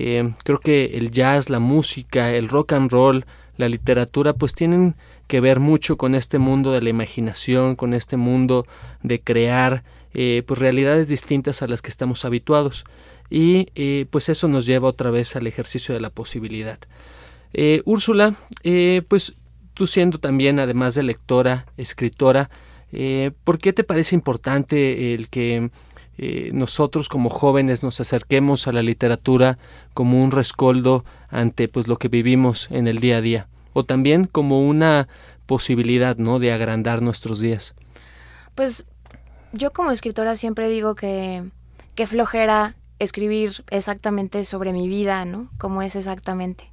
Eh, 0.00 0.32
creo 0.44 0.60
que 0.60 0.96
el 0.96 1.10
jazz, 1.10 1.50
la 1.50 1.58
música, 1.58 2.30
el 2.32 2.48
rock 2.48 2.74
and 2.74 2.92
roll, 2.92 3.26
la 3.56 3.68
literatura, 3.68 4.32
pues 4.32 4.54
tienen 4.54 4.94
que 5.26 5.40
ver 5.40 5.58
mucho 5.58 5.96
con 5.96 6.14
este 6.14 6.38
mundo 6.38 6.70
de 6.70 6.80
la 6.80 6.88
imaginación, 6.88 7.74
con 7.74 7.92
este 7.92 8.16
mundo 8.16 8.64
de 9.02 9.20
crear 9.20 9.82
eh, 10.14 10.44
pues 10.46 10.60
realidades 10.60 11.08
distintas 11.08 11.62
a 11.62 11.66
las 11.66 11.82
que 11.82 11.90
estamos 11.90 12.24
habituados. 12.24 12.84
Y 13.28 13.70
eh, 13.74 14.06
pues 14.08 14.28
eso 14.28 14.46
nos 14.46 14.66
lleva 14.66 14.86
otra 14.86 15.10
vez 15.10 15.34
al 15.34 15.48
ejercicio 15.48 15.92
de 15.92 16.00
la 16.00 16.10
posibilidad. 16.10 16.78
Úrsula, 17.84 18.34
pues 19.08 19.34
tú 19.74 19.86
siendo 19.88 20.18
también, 20.18 20.60
además 20.60 20.94
de 20.94 21.02
lectora, 21.02 21.66
escritora, 21.76 22.50
¿por 23.42 23.58
qué 23.58 23.72
te 23.72 23.84
parece 23.84 24.14
importante 24.14 25.14
el 25.14 25.28
que 25.28 25.70
eh, 26.18 26.50
nosotros 26.52 27.08
como 27.08 27.30
jóvenes 27.30 27.82
nos 27.82 28.00
acerquemos 28.00 28.66
a 28.66 28.72
la 28.72 28.82
literatura 28.82 29.58
como 29.94 30.20
un 30.20 30.32
rescoldo 30.32 31.04
ante 31.28 31.68
pues 31.68 31.86
lo 31.86 31.96
que 31.96 32.08
vivimos 32.08 32.68
en 32.70 32.88
el 32.88 32.98
día 32.98 33.18
a 33.18 33.20
día 33.20 33.48
o 33.72 33.84
también 33.84 34.24
como 34.24 34.66
una 34.66 35.08
posibilidad, 35.46 36.16
¿no? 36.16 36.40
De 36.40 36.52
agrandar 36.52 37.00
nuestros 37.00 37.40
días. 37.40 37.74
Pues 38.54 38.84
yo 39.52 39.72
como 39.72 39.92
escritora 39.92 40.36
siempre 40.36 40.68
digo 40.68 40.94
que, 40.94 41.44
que 41.94 42.06
flojera 42.06 42.74
escribir 42.98 43.64
exactamente 43.70 44.44
sobre 44.44 44.72
mi 44.72 44.88
vida, 44.88 45.24
¿no? 45.24 45.48
Como 45.58 45.82
es 45.82 45.94
exactamente. 45.94 46.70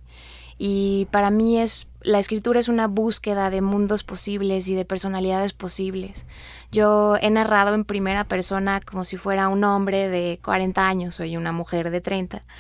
Y 0.58 1.08
para 1.12 1.30
mí 1.30 1.60
es 1.60 1.88
la 2.06 2.20
escritura 2.20 2.60
es 2.60 2.70
una 2.70 2.88
búsqueda 2.88 3.50
de 3.50 3.62
mundos 3.62 4.04
posibles 4.04 4.68
y 4.68 4.76
de 4.76 4.86
personalidades 4.86 5.54
posibles. 5.54 6.26
Yo 6.72 7.16
he 7.20 7.30
narrado 7.30 7.74
en 7.74 7.84
primera 7.84 8.24
persona 8.26 8.80
como 8.80 9.06
si 9.06 9.18
fuera 9.18 9.48
un 9.48 9.64
hombre 9.64 10.08
de 10.08 10.40
40 10.44 10.88
años, 10.88 11.16
soy 11.16 11.36
una 11.36 11.52
mujer 11.52 11.90
de 11.90 12.02
30. 12.02 12.44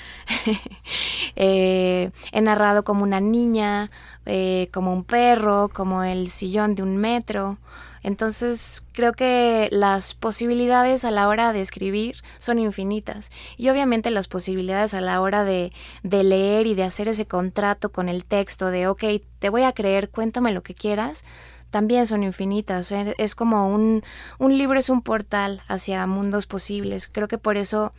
Eh, 1.37 2.11
he 2.31 2.39
narrado 2.39 2.85
como 2.85 3.03
una 3.03 3.19
niña, 3.19 3.91
eh, 4.25 4.69
como 4.71 4.93
un 4.93 5.03
perro, 5.03 5.67
como 5.67 6.01
el 6.01 6.29
sillón 6.29 6.75
de 6.75 6.83
un 6.83 6.95
metro. 6.95 7.57
Entonces 8.05 8.83
creo 8.91 9.13
que 9.13 9.67
las 9.71 10.13
posibilidades 10.13 11.03
a 11.05 11.09
la 11.09 11.27
hora 11.27 11.53
de 11.53 11.61
escribir 11.61 12.17
son 12.37 12.59
infinitas 12.59 13.31
y 13.57 13.69
obviamente 13.69 14.11
las 14.11 14.27
posibilidades 14.27 14.93
a 14.93 15.01
la 15.01 15.19
hora 15.21 15.43
de, 15.43 15.73
de, 16.03 16.23
leer 16.23 16.67
y 16.67 16.75
de 16.75 16.83
hacer 16.83 17.07
ese 17.07 17.25
contrato 17.25 17.91
con 17.91 18.07
el 18.07 18.23
texto 18.23 18.69
de, 18.69 18.87
ok, 18.87 19.03
te 19.39 19.49
voy 19.49 19.63
a 19.63 19.73
creer, 19.73 20.11
cuéntame 20.11 20.51
lo 20.51 20.61
que 20.61 20.75
quieras, 20.75 21.23
también 21.71 22.05
son 22.05 22.21
infinitas. 22.21 22.93
Es 23.17 23.33
como 23.33 23.69
un, 23.73 24.03
un 24.37 24.55
libro 24.55 24.77
es 24.77 24.91
un 24.91 25.01
portal 25.01 25.63
hacia 25.67 26.05
mundos 26.05 26.45
posibles. 26.45 27.09
Creo 27.11 27.27
que 27.27 27.39
por 27.39 27.57
eso 27.57 27.91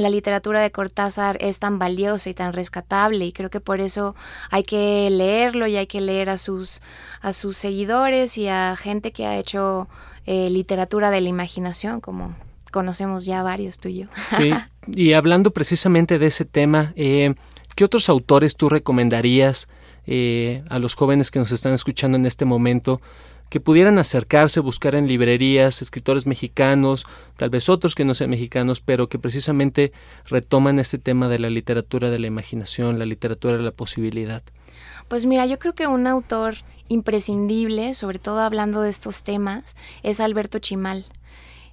la 0.00 0.10
literatura 0.10 0.60
de 0.60 0.70
Cortázar 0.70 1.36
es 1.40 1.58
tan 1.58 1.78
valiosa 1.78 2.30
y 2.30 2.34
tan 2.34 2.52
rescatable 2.52 3.26
y 3.26 3.32
creo 3.32 3.50
que 3.50 3.60
por 3.60 3.80
eso 3.80 4.14
hay 4.50 4.62
que 4.62 5.08
leerlo 5.10 5.66
y 5.66 5.76
hay 5.76 5.86
que 5.86 6.00
leer 6.00 6.30
a 6.30 6.38
sus, 6.38 6.80
a 7.20 7.32
sus 7.32 7.56
seguidores 7.56 8.38
y 8.38 8.48
a 8.48 8.76
gente 8.76 9.12
que 9.12 9.26
ha 9.26 9.36
hecho 9.36 9.88
eh, 10.26 10.48
literatura 10.50 11.10
de 11.10 11.20
la 11.20 11.28
imaginación, 11.28 12.00
como 12.00 12.34
conocemos 12.70 13.24
ya 13.24 13.42
varios 13.42 13.78
tú 13.78 13.88
y 13.88 13.98
yo. 14.00 14.06
Sí, 14.38 14.52
y 14.86 15.12
hablando 15.12 15.50
precisamente 15.50 16.18
de 16.18 16.26
ese 16.28 16.44
tema, 16.44 16.92
eh, 16.96 17.34
¿qué 17.74 17.84
otros 17.84 18.08
autores 18.08 18.56
tú 18.56 18.68
recomendarías 18.68 19.68
eh, 20.06 20.62
a 20.70 20.78
los 20.78 20.94
jóvenes 20.94 21.30
que 21.30 21.38
nos 21.38 21.52
están 21.52 21.74
escuchando 21.74 22.16
en 22.16 22.24
este 22.24 22.44
momento 22.44 23.00
que 23.50 23.60
pudieran 23.60 23.98
acercarse, 23.98 24.60
buscar 24.60 24.94
en 24.94 25.08
librerías, 25.08 25.82
escritores 25.82 26.24
mexicanos, 26.24 27.04
tal 27.36 27.50
vez 27.50 27.68
otros 27.68 27.94
que 27.94 28.04
no 28.04 28.14
sean 28.14 28.30
mexicanos, 28.30 28.80
pero 28.80 29.08
que 29.08 29.18
precisamente 29.18 29.92
retoman 30.28 30.78
este 30.78 30.98
tema 30.98 31.28
de 31.28 31.40
la 31.40 31.50
literatura 31.50 32.10
de 32.10 32.20
la 32.20 32.28
imaginación, 32.28 32.98
la 32.98 33.06
literatura 33.06 33.56
de 33.56 33.64
la 33.64 33.72
posibilidad. 33.72 34.42
Pues 35.08 35.26
mira, 35.26 35.44
yo 35.46 35.58
creo 35.58 35.74
que 35.74 35.88
un 35.88 36.06
autor 36.06 36.54
imprescindible, 36.88 37.94
sobre 37.94 38.18
todo 38.18 38.40
hablando 38.40 38.80
de 38.82 38.90
estos 38.90 39.24
temas, 39.24 39.76
es 40.02 40.20
Alberto 40.20 40.60
Chimal. 40.60 41.04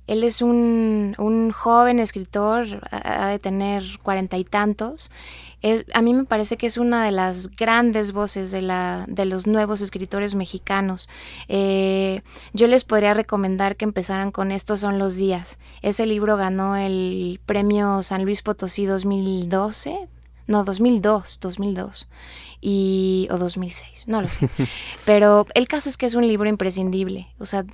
Él 0.07 0.23
es 0.23 0.41
un, 0.41 1.15
un 1.17 1.51
joven 1.51 1.99
escritor, 1.99 2.87
ha 2.91 3.27
de 3.27 3.39
tener 3.39 3.83
cuarenta 4.01 4.37
y 4.37 4.43
tantos, 4.43 5.11
a 5.93 6.01
mí 6.01 6.13
me 6.13 6.25
parece 6.25 6.55
que 6.57 6.67
es 6.67 6.77
una 6.77 7.03
de 7.03 7.11
las 7.11 7.47
grandes 7.47 8.11
voces 8.11 8.51
de, 8.51 8.61
la, 8.61 9.05
de 9.07 9.25
los 9.25 9.47
nuevos 9.47 9.81
escritores 9.81 10.35
mexicanos. 10.35 11.09
Eh, 11.47 12.21
yo 12.53 12.67
les 12.67 12.83
podría 12.83 13.13
recomendar 13.13 13.75
que 13.75 13.85
empezaran 13.85 14.31
con 14.31 14.51
Estos 14.51 14.81
son 14.81 14.99
los 14.99 15.17
días. 15.17 15.57
Ese 15.81 16.05
libro 16.05 16.37
ganó 16.37 16.75
el 16.75 17.39
premio 17.45 18.03
San 18.03 18.23
Luis 18.23 18.43
Potosí 18.43 18.85
2012, 18.85 20.07
no, 20.45 20.63
2002, 20.63 21.39
2002 21.41 22.07
y 22.61 23.27
o 23.31 23.37
2006, 23.37 24.05
no 24.07 24.21
lo 24.21 24.27
sé. 24.27 24.47
Pero 25.05 25.47
el 25.55 25.67
caso 25.67 25.89
es 25.89 25.97
que 25.97 26.05
es 26.05 26.15
un 26.15 26.27
libro 26.27 26.47
imprescindible, 26.47 27.27
o 27.39 27.45
sea, 27.45 27.65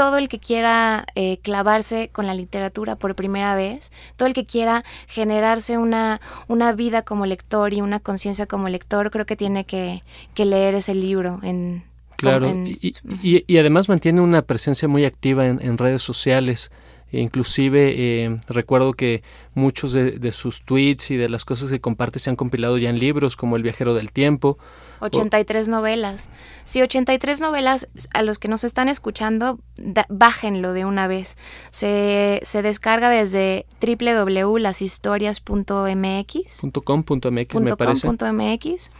todo 0.00 0.16
el 0.16 0.30
que 0.30 0.38
quiera 0.38 1.04
eh, 1.14 1.40
clavarse 1.42 2.08
con 2.10 2.26
la 2.26 2.32
literatura 2.32 2.96
por 2.96 3.14
primera 3.14 3.54
vez, 3.54 3.92
todo 4.16 4.28
el 4.28 4.32
que 4.32 4.46
quiera 4.46 4.82
generarse 5.06 5.76
una, 5.76 6.22
una 6.48 6.72
vida 6.72 7.02
como 7.02 7.26
lector 7.26 7.74
y 7.74 7.82
una 7.82 8.00
conciencia 8.00 8.46
como 8.46 8.70
lector, 8.70 9.10
creo 9.10 9.26
que 9.26 9.36
tiene 9.36 9.66
que, 9.66 10.00
leer 10.38 10.72
ese 10.72 10.94
libro 10.94 11.38
en... 11.42 11.84
Claro, 12.16 12.48
y, 12.48 12.94
y, 13.22 13.58
además 13.58 13.90
mantiene 13.90 14.22
una 14.22 14.40
presencia 14.40 14.88
muy 14.88 15.04
activa 15.04 15.44
en, 15.46 15.60
en 15.60 15.76
redes 15.76 16.00
sociales. 16.00 16.70
Inclusive 17.12 17.92
eh, 17.94 18.40
recuerdo 18.48 18.94
que 18.94 19.22
muchos 19.60 19.92
de, 19.92 20.12
de, 20.12 20.32
sus 20.32 20.62
tweets 20.62 21.10
y 21.10 21.16
de 21.16 21.28
las 21.28 21.44
cosas 21.44 21.70
que 21.70 21.80
comparte 21.80 22.18
se 22.18 22.30
han 22.30 22.36
compilado 22.36 22.78
ya 22.78 22.90
en 22.90 22.98
libros 22.98 23.36
como 23.36 23.56
El 23.56 23.62
viajero 23.62 23.94
del 23.94 24.10
tiempo 24.10 24.58
83 25.00 25.68
novelas. 25.68 26.28
Sí, 26.64 26.82
83 26.82 27.40
novelas, 27.40 27.88
a 28.12 28.22
los 28.22 28.38
que 28.38 28.48
nos 28.48 28.64
están 28.64 28.88
escuchando, 28.88 29.58
bájenlo 30.08 30.72
de 30.72 30.84
una 30.84 31.06
vez. 31.08 31.36
Se, 31.70 32.40
se 32.44 32.62
descarga 32.62 33.08
desde 33.08 33.66
www.lashistorias.mx. 33.80 36.60
.com.mx, 36.84 37.60
me 37.60 37.76
parece. 37.76 38.08
.mx. 38.08 38.90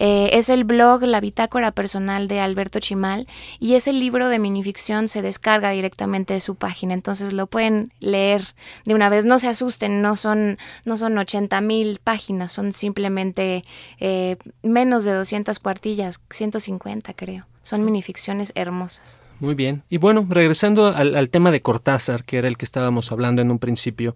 Eh, 0.00 0.30
es 0.32 0.48
el 0.48 0.64
blog, 0.64 1.04
la 1.04 1.20
bitácora 1.20 1.70
personal 1.70 2.26
de 2.26 2.40
Alberto 2.40 2.80
Chimal 2.80 3.28
y 3.60 3.74
ese 3.74 3.92
libro 3.92 4.28
de 4.28 4.40
minificción 4.40 5.06
se 5.08 5.22
descarga 5.22 5.70
directamente 5.70 6.34
de 6.34 6.40
su 6.40 6.56
página, 6.56 6.94
entonces 6.94 7.32
lo 7.32 7.46
pueden 7.46 7.92
leer 8.00 8.42
de 8.84 8.94
una 8.94 9.08
vez. 9.08 9.24
No 9.24 9.38
se 9.38 9.46
asusten, 9.48 10.02
no 10.04 10.16
son, 10.16 10.58
no 10.84 10.98
son 10.98 11.16
80 11.16 11.62
mil 11.62 11.98
páginas, 12.04 12.52
son 12.52 12.74
simplemente 12.74 13.64
eh, 13.98 14.36
menos 14.62 15.04
de 15.04 15.14
200 15.14 15.58
cuartillas, 15.60 16.20
150 16.28 17.14
creo. 17.14 17.46
Son 17.62 17.82
minificciones 17.86 18.52
hermosas. 18.54 19.18
Muy 19.40 19.54
bien. 19.54 19.82
Y 19.88 19.96
bueno, 19.96 20.26
regresando 20.28 20.88
al, 20.88 21.30
tema 21.30 21.50
de 21.50 21.62
Cortázar, 21.62 22.24
que 22.24 22.36
era 22.36 22.48
el 22.48 22.58
que 22.58 22.66
estábamos 22.66 23.10
hablando 23.12 23.40
en 23.40 23.50
un 23.50 23.58
principio. 23.58 24.14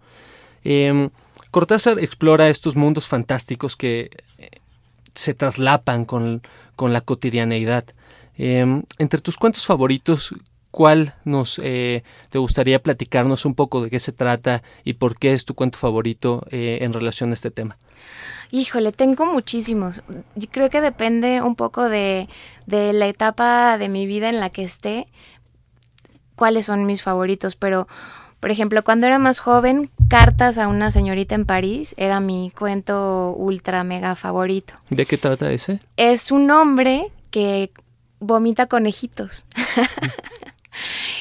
Em, 0.62 1.08
Cortázar 1.50 1.98
explora 1.98 2.50
estos 2.50 2.76
mundos 2.76 3.08
fantásticos 3.08 3.74
que 3.74 4.10
eh, 4.36 4.50
se 5.14 5.32
traslapan 5.32 6.04
con, 6.04 6.42
con 6.76 6.92
la 6.92 7.00
cotidianeidad. 7.00 7.84
Em, 8.36 8.82
entre 8.98 9.22
tus 9.22 9.38
cuentos 9.38 9.64
favoritos, 9.64 10.34
¿cuál 10.70 11.14
nos 11.24 11.60
eh, 11.62 12.02
te 12.30 12.38
gustaría 12.38 12.82
platicarnos 12.82 13.44
un 13.44 13.54
poco 13.54 13.82
de 13.82 13.90
qué 13.90 14.00
se 14.00 14.12
trata 14.12 14.62
y 14.84 14.94
por 14.94 15.18
qué 15.18 15.34
es 15.34 15.44
tu 15.44 15.54
cuento 15.54 15.78
favorito 15.78 16.44
eh, 16.50 16.78
en 16.82 16.92
relación 16.92 17.30
a 17.30 17.34
este 17.34 17.50
tema? 17.50 17.78
Híjole, 18.50 18.92
tengo 18.92 19.26
muchísimos. 19.26 20.02
Yo 20.34 20.48
creo 20.50 20.70
que 20.70 20.80
depende 20.80 21.42
un 21.42 21.54
poco 21.54 21.88
de, 21.88 22.28
de 22.66 22.92
la 22.92 23.06
etapa 23.06 23.76
de 23.76 23.88
mi 23.88 24.06
vida 24.06 24.28
en 24.28 24.40
la 24.40 24.50
que 24.50 24.62
esté, 24.62 25.08
cuáles 26.34 26.66
son 26.66 26.86
mis 26.86 27.02
favoritos, 27.02 27.56
pero 27.56 27.86
por 28.40 28.50
ejemplo, 28.52 28.84
cuando 28.84 29.06
era 29.06 29.18
más 29.18 29.40
joven, 29.40 29.90
Cartas 30.08 30.58
a 30.58 30.68
una 30.68 30.90
señorita 30.90 31.34
en 31.34 31.44
París 31.44 31.94
era 31.98 32.20
mi 32.20 32.52
cuento 32.56 33.34
ultra 33.36 33.82
mega 33.84 34.14
favorito. 34.14 34.74
¿De 34.90 35.06
qué 35.06 35.18
trata 35.18 35.50
ese? 35.50 35.80
Es 35.96 36.30
un 36.30 36.50
hombre 36.50 37.10
que 37.30 37.72
vomita 38.20 38.66
conejitos. 38.66 39.44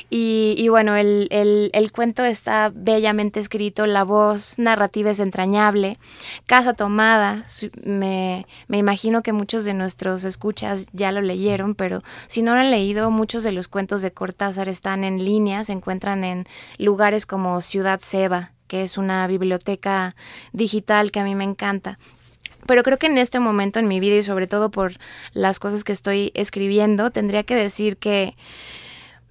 Y, 0.09 0.67
bueno, 0.69 0.95
el, 0.95 1.27
el, 1.31 1.91
cuento 1.91 2.23
está 2.23 2.71
bellamente 2.73 3.39
escrito, 3.39 3.85
la 3.85 4.03
voz 4.03 4.57
narrativa 4.57 5.09
es 5.09 5.19
entrañable, 5.19 5.97
Casa 6.45 6.73
Tomada, 6.73 7.45
me, 7.83 8.45
me, 8.67 8.77
imagino 8.77 9.21
que 9.21 9.33
muchos 9.33 9.65
de 9.65 9.73
nuestros 9.73 10.23
escuchas 10.23 10.87
ya 10.93 11.11
lo 11.11 11.21
leyeron, 11.21 11.75
pero 11.75 12.03
si 12.27 12.41
no 12.41 12.55
lo 12.55 12.61
han 12.61 12.71
leído, 12.71 13.11
muchos 13.11 13.43
de 13.43 13.51
los 13.51 13.67
cuentos 13.67 14.01
de 14.01 14.11
Cortázar 14.11 14.69
están 14.69 15.03
en 15.03 15.23
línea, 15.23 15.63
se 15.63 15.73
encuentran 15.73 16.23
en 16.23 16.47
lugares 16.77 17.25
como 17.25 17.61
Ciudad 17.61 17.99
Seba, 18.01 18.51
que 18.67 18.83
es 18.83 18.97
una 18.97 19.27
biblioteca 19.27 20.15
digital 20.53 21.11
que 21.11 21.19
a 21.19 21.23
mí 21.23 21.35
me 21.35 21.43
encanta. 21.43 21.97
Pero 22.65 22.83
creo 22.83 22.97
que 22.97 23.07
en 23.07 23.17
este 23.17 23.39
momento 23.39 23.79
en 23.79 23.87
mi 23.87 23.99
vida 23.99 24.17
y 24.17 24.23
sobre 24.23 24.45
todo 24.45 24.69
por 24.69 24.93
las 25.33 25.57
cosas 25.57 25.83
que 25.83 25.93
estoy 25.93 26.31
escribiendo, 26.35 27.11
tendría 27.11 27.43
que 27.43 27.55
decir 27.55 27.97
que 27.97 28.35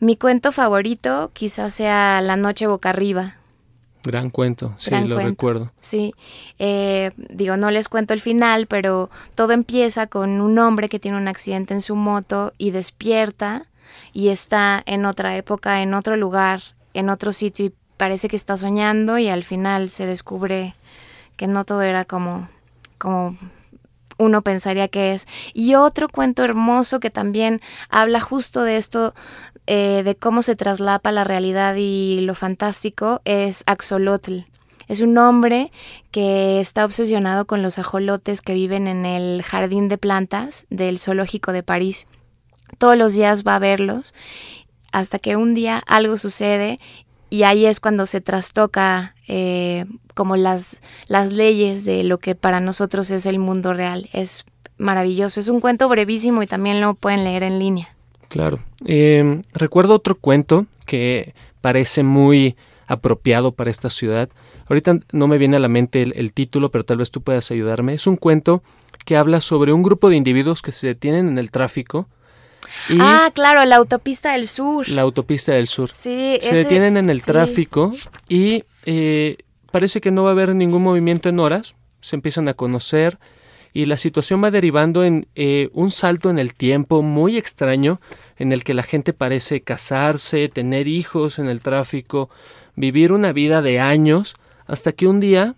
mi 0.00 0.16
cuento 0.16 0.52
favorito 0.52 1.30
quizás 1.32 1.74
sea 1.74 2.20
La 2.20 2.36
noche 2.36 2.66
boca 2.66 2.90
arriba. 2.90 3.36
Gran 4.02 4.30
cuento, 4.30 4.74
sí, 4.78 4.92
lo 5.04 5.18
recuerdo. 5.18 5.72
Sí, 5.80 6.14
eh, 6.60 7.10
digo, 7.16 7.56
no 7.56 7.72
les 7.72 7.88
cuento 7.88 8.14
el 8.14 8.20
final, 8.20 8.68
pero 8.68 9.10
todo 9.34 9.52
empieza 9.52 10.06
con 10.06 10.40
un 10.40 10.58
hombre 10.60 10.88
que 10.88 11.00
tiene 11.00 11.16
un 11.16 11.26
accidente 11.26 11.74
en 11.74 11.80
su 11.80 11.96
moto 11.96 12.52
y 12.56 12.70
despierta 12.70 13.66
y 14.12 14.28
está 14.28 14.80
en 14.86 15.06
otra 15.06 15.36
época, 15.36 15.82
en 15.82 15.92
otro 15.92 16.16
lugar, 16.16 16.60
en 16.94 17.10
otro 17.10 17.32
sitio 17.32 17.66
y 17.66 17.74
parece 17.96 18.28
que 18.28 18.36
está 18.36 18.56
soñando 18.56 19.18
y 19.18 19.28
al 19.28 19.42
final 19.42 19.90
se 19.90 20.06
descubre 20.06 20.76
que 21.36 21.48
no 21.48 21.64
todo 21.64 21.82
era 21.82 22.04
como, 22.04 22.48
como 22.98 23.36
uno 24.18 24.42
pensaría 24.42 24.88
que 24.88 25.12
es. 25.12 25.26
Y 25.52 25.74
otro 25.74 26.08
cuento 26.08 26.44
hermoso 26.44 27.00
que 27.00 27.10
también 27.10 27.60
habla 27.88 28.20
justo 28.20 28.62
de 28.62 28.76
esto, 28.76 29.14
eh, 29.66 30.02
de 30.04 30.14
cómo 30.14 30.42
se 30.42 30.56
traslapa 30.56 31.12
la 31.12 31.24
realidad 31.24 31.74
y 31.76 32.20
lo 32.20 32.34
fantástico, 32.34 33.20
es 33.24 33.64
Axolotl. 33.66 34.40
Es 34.88 35.00
un 35.00 35.18
hombre 35.18 35.72
que 36.12 36.60
está 36.60 36.84
obsesionado 36.84 37.46
con 37.46 37.62
los 37.62 37.78
ajolotes 37.78 38.40
que 38.40 38.54
viven 38.54 38.86
en 38.86 39.04
el 39.04 39.42
jardín 39.42 39.88
de 39.88 39.98
plantas 39.98 40.66
del 40.70 41.00
zoológico 41.00 41.52
de 41.52 41.64
París. 41.64 42.06
Todos 42.78 42.96
los 42.96 43.14
días 43.14 43.42
va 43.44 43.56
a 43.56 43.60
verlos 43.60 44.14
hasta 44.92 45.18
que 45.18 45.36
un 45.36 45.54
día 45.54 45.82
algo 45.86 46.16
sucede 46.16 46.76
y 47.28 47.42
ahí 47.42 47.66
es 47.66 47.80
cuando 47.80 48.06
se 48.06 48.20
trastoca 48.20 49.16
eh, 49.26 49.86
como 50.14 50.36
las, 50.36 50.80
las 51.08 51.32
leyes 51.32 51.84
de 51.84 52.04
lo 52.04 52.18
que 52.18 52.36
para 52.36 52.60
nosotros 52.60 53.10
es 53.10 53.26
el 53.26 53.40
mundo 53.40 53.72
real. 53.72 54.08
Es 54.12 54.44
maravilloso, 54.78 55.40
es 55.40 55.48
un 55.48 55.60
cuento 55.60 55.88
brevísimo 55.88 56.42
y 56.42 56.46
también 56.46 56.80
lo 56.80 56.94
pueden 56.94 57.24
leer 57.24 57.42
en 57.42 57.58
línea. 57.58 57.95
Claro. 58.36 58.58
Eh, 58.84 59.40
recuerdo 59.54 59.94
otro 59.94 60.14
cuento 60.14 60.66
que 60.84 61.34
parece 61.62 62.02
muy 62.02 62.54
apropiado 62.86 63.52
para 63.52 63.70
esta 63.70 63.88
ciudad. 63.88 64.28
Ahorita 64.68 64.98
no 65.12 65.26
me 65.26 65.38
viene 65.38 65.56
a 65.56 65.60
la 65.60 65.68
mente 65.68 66.02
el, 66.02 66.32
título, 66.34 66.70
pero 66.70 66.84
tal 66.84 66.98
vez 66.98 67.10
tú 67.10 67.22
puedas 67.22 67.50
ayudarme. 67.50 67.94
Es 67.94 68.06
un 68.06 68.16
cuento 68.16 68.62
que 69.06 69.16
habla 69.16 69.40
sobre 69.40 69.72
un 69.72 69.82
grupo 69.82 70.10
de 70.10 70.16
individuos 70.16 70.60
que 70.60 70.72
se 70.72 70.88
detienen 70.88 71.28
en 71.28 71.38
el 71.38 71.50
tráfico. 71.50 72.08
ah, 73.00 73.30
claro, 73.32 73.64
la 73.64 73.76
autopista 73.76 74.32
del 74.32 74.46
sur. 74.46 74.86
La 74.90 75.02
autopista 75.02 75.52
del 75.52 75.68
sur. 75.68 75.88
Sí, 75.94 76.38
se 76.42 76.54
detienen 76.54 76.98
en 76.98 77.08
el 77.08 77.22
tráfico 77.22 77.94
y 78.28 78.64
eh, 78.84 79.38
parece 79.70 80.02
que 80.02 80.10
no 80.10 80.24
va 80.24 80.30
a 80.30 80.32
haber 80.32 80.54
ningún 80.54 80.82
movimiento 80.82 81.30
en 81.30 81.40
horas. 81.40 81.74
Se 82.02 82.16
empiezan 82.16 82.48
a 82.48 82.54
conocer 82.54 83.18
y 83.76 83.84
la 83.84 83.98
situación 83.98 84.42
va 84.42 84.50
derivando 84.50 85.04
en 85.04 85.28
eh, 85.34 85.68
un 85.74 85.90
salto 85.90 86.30
en 86.30 86.38
el 86.38 86.54
tiempo 86.54 87.02
muy 87.02 87.36
extraño 87.36 88.00
en 88.38 88.52
el 88.52 88.64
que 88.64 88.72
la 88.72 88.82
gente 88.82 89.12
parece 89.12 89.60
casarse, 89.60 90.48
tener 90.48 90.88
hijos 90.88 91.38
en 91.38 91.46
el 91.46 91.60
tráfico, 91.60 92.30
vivir 92.74 93.12
una 93.12 93.34
vida 93.34 93.60
de 93.60 93.78
años, 93.78 94.34
hasta 94.66 94.92
que 94.92 95.06
un 95.06 95.20
día 95.20 95.56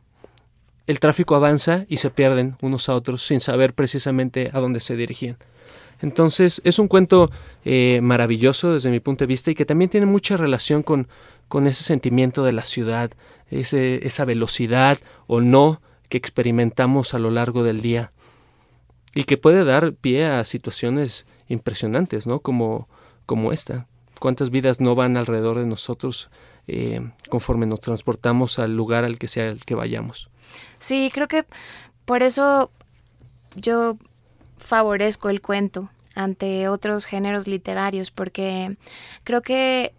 el 0.88 0.98
tráfico 0.98 1.36
avanza 1.36 1.84
y 1.88 1.98
se 1.98 2.10
pierden 2.10 2.56
unos 2.60 2.88
a 2.88 2.96
otros 2.96 3.22
sin 3.22 3.38
saber 3.38 3.72
precisamente 3.72 4.50
a 4.52 4.58
dónde 4.58 4.80
se 4.80 4.96
dirigían. 4.96 5.36
Entonces 6.00 6.60
es 6.64 6.80
un 6.80 6.88
cuento 6.88 7.30
eh, 7.64 8.00
maravilloso 8.02 8.74
desde 8.74 8.90
mi 8.90 8.98
punto 8.98 9.22
de 9.22 9.28
vista 9.28 9.52
y 9.52 9.54
que 9.54 9.64
también 9.64 9.92
tiene 9.92 10.06
mucha 10.06 10.36
relación 10.36 10.82
con, 10.82 11.06
con 11.46 11.68
ese 11.68 11.84
sentimiento 11.84 12.42
de 12.42 12.50
la 12.50 12.64
ciudad, 12.64 13.12
ese, 13.48 14.04
esa 14.04 14.24
velocidad 14.24 14.98
o 15.28 15.40
no 15.40 15.80
que 16.08 16.18
experimentamos 16.18 17.14
a 17.14 17.18
lo 17.18 17.30
largo 17.30 17.62
del 17.62 17.80
día 17.80 18.12
y 19.14 19.24
que 19.24 19.36
puede 19.36 19.64
dar 19.64 19.94
pie 19.94 20.26
a 20.26 20.44
situaciones 20.44 21.26
impresionantes, 21.48 22.26
¿no? 22.26 22.40
Como, 22.40 22.88
como 23.26 23.52
esta. 23.52 23.86
¿Cuántas 24.18 24.50
vidas 24.50 24.80
no 24.80 24.94
van 24.94 25.16
alrededor 25.16 25.58
de 25.58 25.66
nosotros 25.66 26.30
eh, 26.66 27.10
conforme 27.28 27.66
nos 27.66 27.80
transportamos 27.80 28.58
al 28.58 28.76
lugar 28.76 29.04
al 29.04 29.18
que 29.18 29.28
sea 29.28 29.48
el 29.48 29.64
que 29.64 29.74
vayamos? 29.74 30.30
Sí, 30.78 31.10
creo 31.12 31.28
que 31.28 31.44
por 32.04 32.22
eso 32.22 32.70
yo 33.54 33.96
favorezco 34.56 35.28
el 35.28 35.40
cuento 35.40 35.90
ante 36.14 36.68
otros 36.68 37.04
géneros 37.04 37.46
literarios, 37.46 38.10
porque 38.10 38.76
creo 39.24 39.40
que 39.40 39.94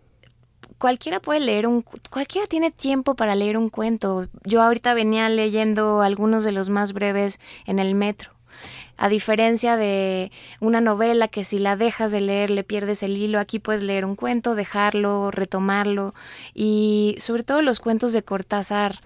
cualquiera 0.79 1.19
puede 1.19 1.41
leer 1.41 1.67
un 1.67 1.83
cualquiera 2.09 2.47
tiene 2.47 2.71
tiempo 2.71 3.15
para 3.15 3.35
leer 3.35 3.57
un 3.57 3.69
cuento. 3.69 4.27
Yo 4.45 4.61
ahorita 4.61 4.95
venía 4.95 5.29
leyendo 5.29 6.01
algunos 6.01 6.43
de 6.43 6.51
los 6.51 6.69
más 6.69 6.93
breves 6.93 7.39
en 7.65 7.77
el 7.77 7.93
metro 7.93 8.31
a 8.99 9.07
diferencia 9.07 9.77
de 9.77 10.31
una 10.59 10.81
novela 10.81 11.29
que 11.29 11.45
si 11.45 11.57
la 11.57 11.77
dejas 11.77 12.11
de 12.11 12.19
leer 12.19 12.49
le 12.49 12.65
pierdes 12.65 13.01
el 13.01 13.15
hilo, 13.15 13.39
aquí 13.39 13.57
puedes 13.57 13.81
leer 13.81 14.03
un 14.03 14.15
cuento, 14.15 14.55
dejarlo, 14.55 15.31
retomarlo 15.31 16.13
y 16.53 17.15
sobre 17.17 17.43
todo 17.43 17.61
los 17.61 17.79
cuentos 17.79 18.11
de 18.11 18.23
Cortázar 18.23 18.99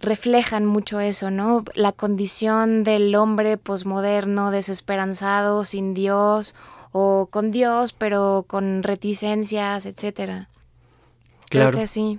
reflejan 0.00 0.64
mucho 0.64 1.00
eso, 1.00 1.30
¿no? 1.30 1.64
La 1.74 1.90
condición 1.90 2.84
del 2.84 3.14
hombre 3.16 3.56
posmoderno, 3.56 4.52
desesperanzado, 4.52 5.64
sin 5.64 5.92
Dios 5.92 6.54
o 6.92 7.26
con 7.30 7.50
Dios, 7.50 7.92
pero 7.92 8.44
con 8.46 8.84
reticencias, 8.84 9.86
etcétera. 9.86 10.48
Claro. 11.52 11.72
Creo 11.72 11.82
que 11.82 11.86
sí. 11.86 12.18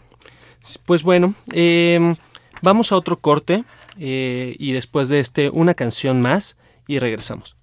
Pues 0.86 1.02
bueno, 1.02 1.34
em, 1.52 2.16
vamos 2.62 2.92
a 2.92 2.96
otro 2.96 3.18
corte 3.18 3.64
eh, 4.00 4.56
y 4.60 4.74
después 4.74 5.10
de 5.10 5.20
este 5.20 5.50
una 5.50 5.74
canción 5.74 6.22
más 6.22 6.56
y 6.88 7.00
regresamos. 7.00 7.58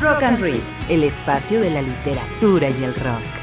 Rock 0.00 0.22
and 0.24 0.40
Read, 0.40 0.60
el 0.88 1.04
espacio 1.04 1.60
de 1.60 1.70
la 1.70 1.82
literatura 1.82 2.70
y 2.70 2.82
el 2.82 2.94
rock. 2.96 3.37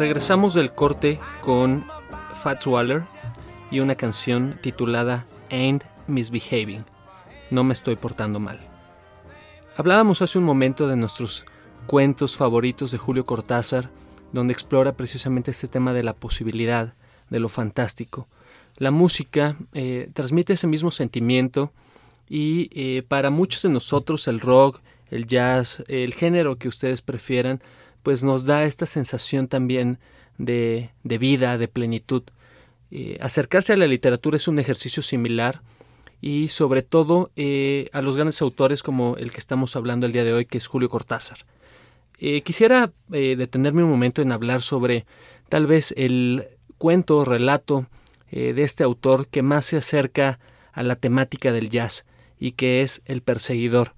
Regresamos 0.00 0.54
del 0.54 0.72
corte 0.72 1.20
con 1.42 1.84
Fats 2.32 2.66
Waller 2.66 3.02
y 3.70 3.80
una 3.80 3.96
canción 3.96 4.58
titulada 4.62 5.26
Ain't 5.50 5.84
Misbehaving. 6.06 6.86
No 7.50 7.64
me 7.64 7.74
estoy 7.74 7.96
portando 7.96 8.40
mal. 8.40 8.58
Hablábamos 9.76 10.22
hace 10.22 10.38
un 10.38 10.44
momento 10.44 10.88
de 10.88 10.96
nuestros 10.96 11.44
cuentos 11.86 12.34
favoritos 12.34 12.92
de 12.92 12.96
Julio 12.96 13.26
Cortázar, 13.26 13.90
donde 14.32 14.54
explora 14.54 14.96
precisamente 14.96 15.50
este 15.50 15.68
tema 15.68 15.92
de 15.92 16.02
la 16.02 16.14
posibilidad, 16.14 16.94
de 17.28 17.38
lo 17.38 17.50
fantástico. 17.50 18.26
La 18.78 18.90
música 18.90 19.58
eh, 19.74 20.08
transmite 20.14 20.54
ese 20.54 20.66
mismo 20.66 20.92
sentimiento 20.92 21.72
y 22.26 22.70
eh, 22.72 23.02
para 23.02 23.28
muchos 23.28 23.60
de 23.64 23.68
nosotros 23.68 24.28
el 24.28 24.40
rock, 24.40 24.80
el 25.10 25.26
jazz, 25.26 25.84
el 25.88 26.14
género 26.14 26.56
que 26.56 26.68
ustedes 26.68 27.02
prefieran, 27.02 27.60
pues 28.02 28.22
nos 28.22 28.44
da 28.44 28.64
esta 28.64 28.86
sensación 28.86 29.48
también 29.48 29.98
de, 30.38 30.90
de 31.04 31.18
vida, 31.18 31.58
de 31.58 31.68
plenitud. 31.68 32.22
Eh, 32.90 33.18
acercarse 33.20 33.72
a 33.72 33.76
la 33.76 33.86
literatura 33.86 34.36
es 34.36 34.48
un 34.48 34.58
ejercicio 34.58 35.02
similar 35.02 35.62
y 36.20 36.48
sobre 36.48 36.82
todo 36.82 37.30
eh, 37.36 37.88
a 37.92 38.02
los 38.02 38.16
grandes 38.16 38.42
autores 38.42 38.82
como 38.82 39.16
el 39.16 39.30
que 39.30 39.38
estamos 39.38 39.76
hablando 39.76 40.06
el 40.06 40.12
día 40.12 40.24
de 40.24 40.32
hoy, 40.32 40.44
que 40.44 40.58
es 40.58 40.66
Julio 40.66 40.88
Cortázar. 40.88 41.38
Eh, 42.18 42.42
quisiera 42.42 42.92
detenerme 43.08 43.82
un 43.82 43.90
momento 43.90 44.20
en 44.20 44.30
hablar 44.30 44.60
sobre 44.60 45.06
tal 45.48 45.66
vez 45.66 45.94
el 45.96 46.48
cuento 46.76 47.18
o 47.18 47.24
relato 47.24 47.86
de 48.30 48.62
este 48.62 48.84
autor 48.84 49.26
que 49.26 49.42
más 49.42 49.64
se 49.64 49.78
acerca 49.78 50.38
a 50.72 50.82
la 50.82 50.96
temática 50.96 51.50
del 51.50 51.68
jazz 51.68 52.04
y 52.38 52.52
que 52.52 52.82
es 52.82 53.02
El 53.06 53.22
perseguidor 53.22 53.94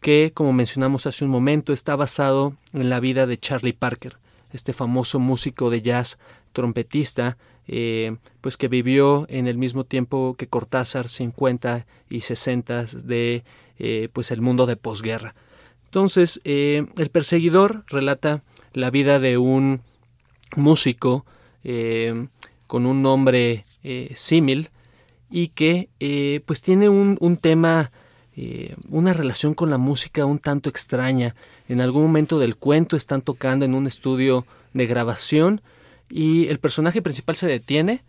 que, 0.00 0.32
como 0.34 0.52
mencionamos 0.52 1.06
hace 1.06 1.24
un 1.24 1.30
momento, 1.30 1.72
está 1.72 1.96
basado 1.96 2.56
en 2.72 2.90
la 2.90 3.00
vida 3.00 3.26
de 3.26 3.38
Charlie 3.38 3.72
Parker, 3.72 4.18
este 4.52 4.72
famoso 4.72 5.18
músico 5.18 5.70
de 5.70 5.82
jazz, 5.82 6.18
trompetista, 6.52 7.36
eh, 7.68 8.16
pues 8.40 8.56
que 8.56 8.68
vivió 8.68 9.26
en 9.28 9.46
el 9.46 9.56
mismo 9.56 9.84
tiempo 9.84 10.34
que 10.36 10.48
Cortázar, 10.48 11.08
50 11.08 11.86
y 12.08 12.22
60 12.22 12.84
de 13.04 13.44
eh, 13.78 14.08
pues 14.12 14.30
el 14.30 14.40
mundo 14.40 14.66
de 14.66 14.76
posguerra. 14.76 15.34
Entonces, 15.84 16.40
eh, 16.44 16.86
El 16.96 17.10
perseguidor 17.10 17.84
relata 17.88 18.42
la 18.72 18.90
vida 18.90 19.18
de 19.18 19.38
un 19.38 19.82
músico 20.56 21.24
con 22.66 22.86
un 22.86 23.02
nombre 23.02 23.66
símil 24.14 24.70
y 25.30 25.48
que 25.48 25.90
pues 26.46 26.62
tiene 26.62 26.88
un, 26.88 27.18
un 27.20 27.36
tema 27.36 27.92
eh, 28.36 28.76
una 28.88 29.12
relación 29.12 29.54
con 29.54 29.70
la 29.70 29.78
música 29.78 30.24
un 30.24 30.38
tanto 30.38 30.70
extraña. 30.70 31.34
En 31.68 31.80
algún 31.80 32.02
momento 32.02 32.38
del 32.38 32.56
cuento 32.56 32.96
están 32.96 33.22
tocando 33.22 33.64
en 33.64 33.74
un 33.74 33.86
estudio 33.86 34.46
de 34.72 34.86
grabación 34.86 35.60
y 36.08 36.48
el 36.48 36.58
personaje 36.58 37.02
principal 37.02 37.36
se 37.36 37.46
detiene 37.46 38.02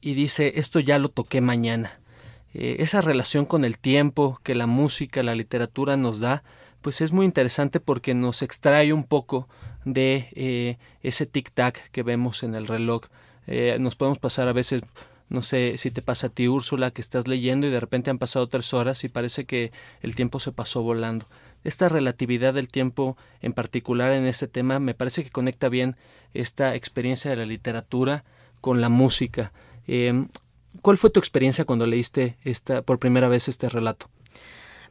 y 0.00 0.14
dice 0.14 0.52
esto 0.56 0.80
ya 0.80 0.98
lo 0.98 1.08
toqué 1.08 1.40
mañana. 1.40 1.98
Eh, 2.52 2.76
esa 2.78 3.00
relación 3.00 3.46
con 3.46 3.64
el 3.64 3.78
tiempo 3.78 4.40
que 4.42 4.54
la 4.54 4.66
música, 4.66 5.22
la 5.22 5.34
literatura 5.34 5.96
nos 5.96 6.20
da, 6.20 6.44
pues 6.82 7.00
es 7.00 7.12
muy 7.12 7.26
interesante 7.26 7.80
porque 7.80 8.14
nos 8.14 8.42
extrae 8.42 8.92
un 8.92 9.04
poco 9.04 9.48
de 9.84 10.28
eh, 10.34 10.78
ese 11.02 11.26
tic-tac 11.30 11.90
que 11.90 12.02
vemos 12.02 12.42
en 12.42 12.54
el 12.54 12.66
reloj 12.66 13.08
Eh, 13.46 13.76
nos 13.78 13.96
podemos 13.96 14.18
pasar 14.18 14.48
a 14.48 14.52
veces, 14.52 14.82
no 15.28 15.42
sé 15.42 15.78
si 15.78 15.90
te 15.90 16.02
pasa 16.02 16.28
a 16.28 16.30
ti 16.30 16.48
Úrsula, 16.48 16.90
que 16.90 17.00
estás 17.00 17.26
leyendo 17.26 17.66
y 17.66 17.70
de 17.70 17.80
repente 17.80 18.10
han 18.10 18.18
pasado 18.18 18.46
tres 18.48 18.74
horas 18.74 19.04
y 19.04 19.08
parece 19.08 19.46
que 19.46 19.72
el 20.00 20.14
tiempo 20.14 20.38
se 20.40 20.52
pasó 20.52 20.82
volando. 20.82 21.26
Esta 21.64 21.88
relatividad 21.88 22.54
del 22.54 22.68
tiempo 22.68 23.16
en 23.40 23.52
particular 23.52 24.12
en 24.12 24.26
este 24.26 24.48
tema 24.48 24.78
me 24.78 24.94
parece 24.94 25.24
que 25.24 25.30
conecta 25.30 25.68
bien 25.68 25.96
esta 26.34 26.74
experiencia 26.74 27.30
de 27.30 27.36
la 27.38 27.46
literatura 27.46 28.24
con 28.60 28.80
la 28.80 28.88
música. 28.88 29.52
Em, 29.86 30.28
¿Cuál 30.82 30.96
fue 30.96 31.10
tu 31.10 31.20
experiencia 31.20 31.64
cuando 31.64 31.86
leíste 31.86 32.36
esta, 32.44 32.82
por 32.82 32.98
primera 32.98 33.28
vez 33.28 33.48
este 33.48 33.68
relato? 33.68 34.08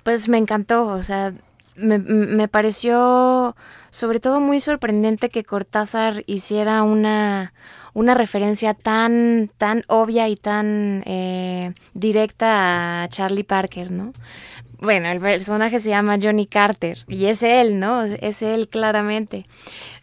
Pues 0.03 0.29
me 0.29 0.37
encantó, 0.37 0.87
o 0.87 1.03
sea, 1.03 1.33
me, 1.75 2.47
pareció 2.47 3.55
sobre 3.89 4.19
todo 4.19 4.39
muy 4.39 4.59
sorprendente 4.59 5.29
que 5.29 5.43
Cortázar 5.43 6.23
hiciera 6.27 6.83
una, 6.83 7.53
una 7.93 8.13
referencia 8.13 8.73
tan, 8.73 9.51
tan 9.57 9.83
obvia 9.87 10.27
y 10.29 10.35
tan 10.35 11.03
eh, 11.05 11.73
directa 11.93 13.03
a 13.03 13.09
Charlie 13.09 13.43
Parker, 13.43 13.91
¿no? 13.91 14.13
Bueno, 14.79 15.07
el 15.07 15.21
personaje 15.21 15.79
se 15.79 15.89
llama 15.89 16.17
Johnny 16.21 16.45
Carter 16.45 17.05
y 17.07 17.25
es 17.25 17.41
él, 17.43 17.79
¿no? 17.79 18.03
Es 18.03 18.41
él 18.41 18.67
claramente. 18.67 19.45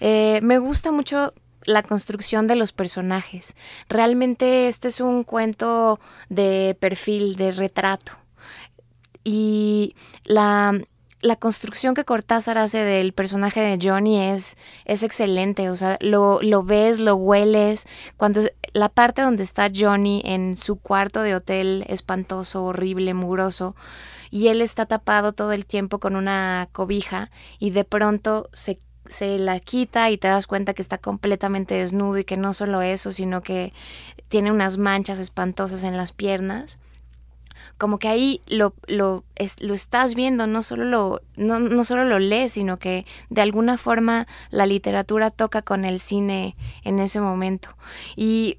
Eh, 0.01 0.41
me 0.43 0.59
gusta 0.59 0.91
mucho 0.91 1.35
la 1.65 1.83
construcción 1.83 2.47
de 2.47 2.57
los 2.57 2.73
personajes. 2.73 3.57
Realmente 3.89 4.69
este 4.69 4.89
es 4.89 5.01
un 5.01 5.25
cuento 5.25 6.01
de 6.29 6.77
perfil, 6.81 7.37
de 7.37 7.53
retrato. 7.53 8.13
Y 9.23 9.95
la, 10.25 10.81
la 11.23 11.37
construcción 11.37 11.95
que 11.95 12.05
Cortázar 12.05 12.59
hace 12.59 12.79
del 12.79 13.13
personaje 13.13 13.61
de 13.61 13.79
Johnny 13.81 14.21
es, 14.21 14.57
es 14.85 15.03
excelente, 15.03 15.69
o 15.69 15.77
sea, 15.77 15.99
lo, 16.01 16.41
lo, 16.43 16.63
ves, 16.63 16.99
lo 16.99 17.15
hueles, 17.15 17.87
cuando 18.17 18.43
la 18.73 18.89
parte 18.89 19.23
donde 19.23 19.43
está 19.43 19.71
Johnny 19.75 20.23
en 20.25 20.57
su 20.57 20.77
cuarto 20.77 21.23
de 21.23 21.35
hotel 21.35 21.85
espantoso, 21.89 22.65
horrible, 22.65 23.13
mugroso, 23.15 23.77
y 24.31 24.49
él 24.49 24.63
está 24.63 24.87
tapado 24.87 25.33
todo 25.33 25.53
el 25.53 25.67
tiempo 25.67 25.99
con 25.99 26.17
una 26.17 26.69
cobija 26.73 27.31
y 27.59 27.71
de 27.71 27.85
pronto 27.85 28.49
se 28.53 28.81
se 29.09 29.39
la 29.39 29.59
quita 29.59 30.09
y 30.11 30.19
te 30.19 30.29
das 30.29 30.47
cuenta 30.47 30.73
que 30.73 30.83
está 30.83 30.97
completamente 30.97 31.75
desnudo 31.75 32.19
y 32.19 32.25
que 32.25 32.37
no 32.37 32.55
solo 32.55 32.81
eso, 32.81 33.11
sino 33.11 33.43
que 33.43 33.73
tiene 34.29 34.53
unas 34.53 34.79
manchas 34.79 35.19
espantosas 35.19 35.83
en 35.83 35.97
las 35.97 36.13
piernas 36.13 36.79
como 37.81 37.99
que 37.99 38.09
ahí 38.09 38.43
lo, 38.47 38.75
lo, 38.89 39.25
lo 39.61 39.75
estás 39.75 40.15
viendo, 40.15 40.47
no 40.47 40.63
solo 40.63 40.85
lo, 40.85 41.23
no, 41.37 41.59
no, 41.59 41.83
solo 41.83 42.05
lo 42.05 42.19
lees, 42.19 42.53
sino 42.53 42.79
que 42.79 43.07
de 43.31 43.41
alguna 43.41 43.79
forma 43.79 44.27
la 44.51 44.67
literatura 44.67 45.31
toca 45.31 45.63
con 45.63 45.87
el 45.87 45.99
cine 45.99 46.57
en 46.85 47.01
ese 47.01 47.23
momento. 47.23 47.71
Y 48.17 48.59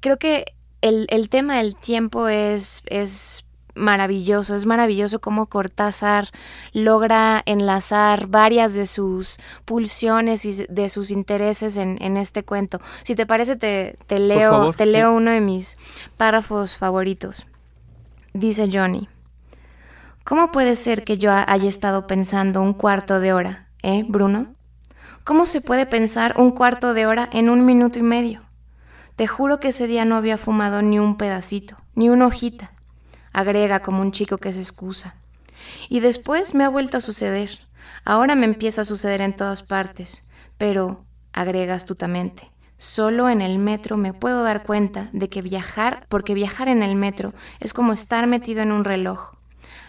creo 0.00 0.18
que 0.18 0.46
el, 0.80 1.06
el 1.10 1.28
tema 1.28 1.58
del 1.58 1.76
tiempo 1.76 2.26
es, 2.26 2.82
es 2.86 3.44
maravilloso, 3.76 4.56
es 4.56 4.66
maravilloso 4.66 5.20
cómo 5.20 5.46
Cortázar 5.46 6.28
logra 6.72 7.40
enlazar 7.46 8.26
varias 8.26 8.74
de 8.74 8.86
sus 8.86 9.38
pulsiones 9.64 10.44
y 10.44 10.66
de 10.68 10.88
sus 10.88 11.12
intereses 11.12 11.76
en, 11.76 12.02
en 12.02 12.16
este 12.16 12.42
cuento. 12.42 12.80
Si 13.04 13.14
te 13.14 13.26
parece, 13.26 13.54
te, 13.54 13.96
te 14.08 14.18
leo, 14.18 14.72
te 14.72 14.86
leo 14.86 15.12
uno 15.12 15.30
de 15.30 15.40
mis 15.40 15.78
párrafos 16.16 16.76
favoritos. 16.76 17.46
Dice 18.38 18.70
Johnny. 18.72 19.08
¿Cómo 20.22 20.52
puede 20.52 20.76
ser 20.76 21.02
que 21.02 21.18
yo 21.18 21.32
haya 21.32 21.68
estado 21.68 22.06
pensando 22.06 22.62
un 22.62 22.72
cuarto 22.72 23.18
de 23.18 23.32
hora, 23.32 23.66
eh, 23.82 24.04
Bruno? 24.06 24.54
¿Cómo 25.24 25.44
se 25.44 25.60
puede 25.60 25.86
pensar 25.86 26.34
un 26.38 26.52
cuarto 26.52 26.94
de 26.94 27.06
hora 27.06 27.28
en 27.32 27.50
un 27.50 27.66
minuto 27.66 27.98
y 27.98 28.02
medio? 28.02 28.44
Te 29.16 29.26
juro 29.26 29.58
que 29.58 29.68
ese 29.68 29.88
día 29.88 30.04
no 30.04 30.14
había 30.14 30.38
fumado 30.38 30.82
ni 30.82 31.00
un 31.00 31.16
pedacito, 31.16 31.78
ni 31.96 32.10
una 32.10 32.28
hojita. 32.28 32.70
Agrega 33.32 33.80
como 33.80 34.02
un 34.02 34.12
chico 34.12 34.38
que 34.38 34.52
se 34.52 34.60
excusa. 34.60 35.16
Y 35.88 35.98
después 35.98 36.54
me 36.54 36.62
ha 36.62 36.68
vuelto 36.68 36.98
a 36.98 37.00
suceder. 37.00 37.50
Ahora 38.04 38.36
me 38.36 38.46
empieza 38.46 38.82
a 38.82 38.84
suceder 38.84 39.20
en 39.20 39.34
todas 39.34 39.64
partes. 39.64 40.30
Pero, 40.58 41.04
agrega 41.32 41.74
astutamente, 41.74 42.52
Solo 42.78 43.28
en 43.28 43.42
el 43.42 43.58
metro 43.58 43.96
me 43.96 44.14
puedo 44.14 44.44
dar 44.44 44.62
cuenta 44.62 45.10
de 45.12 45.28
que 45.28 45.42
viajar, 45.42 46.06
porque 46.08 46.32
viajar 46.32 46.68
en 46.68 46.82
el 46.84 46.94
metro 46.94 47.34
es 47.58 47.72
como 47.72 47.92
estar 47.92 48.26
metido 48.28 48.62
en 48.62 48.70
un 48.70 48.84
reloj. 48.84 49.32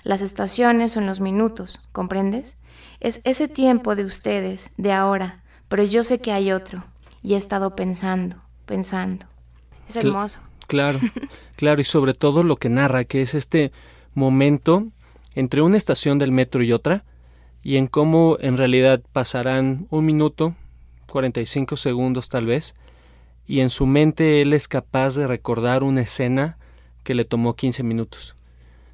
Las 0.03 0.21
estaciones 0.21 0.91
son 0.91 1.05
los 1.05 1.19
minutos, 1.19 1.79
¿comprendes? 1.91 2.55
Es 2.99 3.21
ese 3.25 3.47
tiempo 3.47 3.95
de 3.95 4.05
ustedes, 4.05 4.71
de 4.77 4.91
ahora, 4.91 5.43
pero 5.67 5.83
yo 5.83 6.03
sé 6.03 6.19
que 6.19 6.31
hay 6.31 6.51
otro, 6.51 6.83
y 7.21 7.35
he 7.35 7.37
estado 7.37 7.75
pensando, 7.75 8.37
pensando. 8.65 9.27
Es 9.87 9.95
hermoso. 9.95 10.39
Claro, 10.67 10.99
claro, 11.55 11.81
y 11.81 11.85
sobre 11.85 12.15
todo 12.15 12.43
lo 12.43 12.55
que 12.55 12.69
narra, 12.69 13.03
que 13.03 13.21
es 13.21 13.35
este 13.35 13.71
momento 14.15 14.87
entre 15.35 15.61
una 15.61 15.77
estación 15.77 16.17
del 16.17 16.31
metro 16.31 16.63
y 16.63 16.73
otra, 16.73 17.05
y 17.61 17.77
en 17.77 17.87
cómo 17.87 18.37
en 18.39 18.57
realidad 18.57 19.01
pasarán 19.13 19.87
un 19.91 20.05
minuto, 20.05 20.55
45 21.09 21.77
segundos 21.77 22.29
tal 22.29 22.45
vez, 22.45 22.75
y 23.47 23.61
en 23.61 23.69
su 23.69 23.85
mente 23.85 24.41
él 24.41 24.53
es 24.53 24.67
capaz 24.67 25.15
de 25.15 25.27
recordar 25.27 25.83
una 25.83 26.01
escena 26.01 26.57
que 27.03 27.15
le 27.15 27.25
tomó 27.25 27.55
15 27.55 27.83
minutos. 27.83 28.35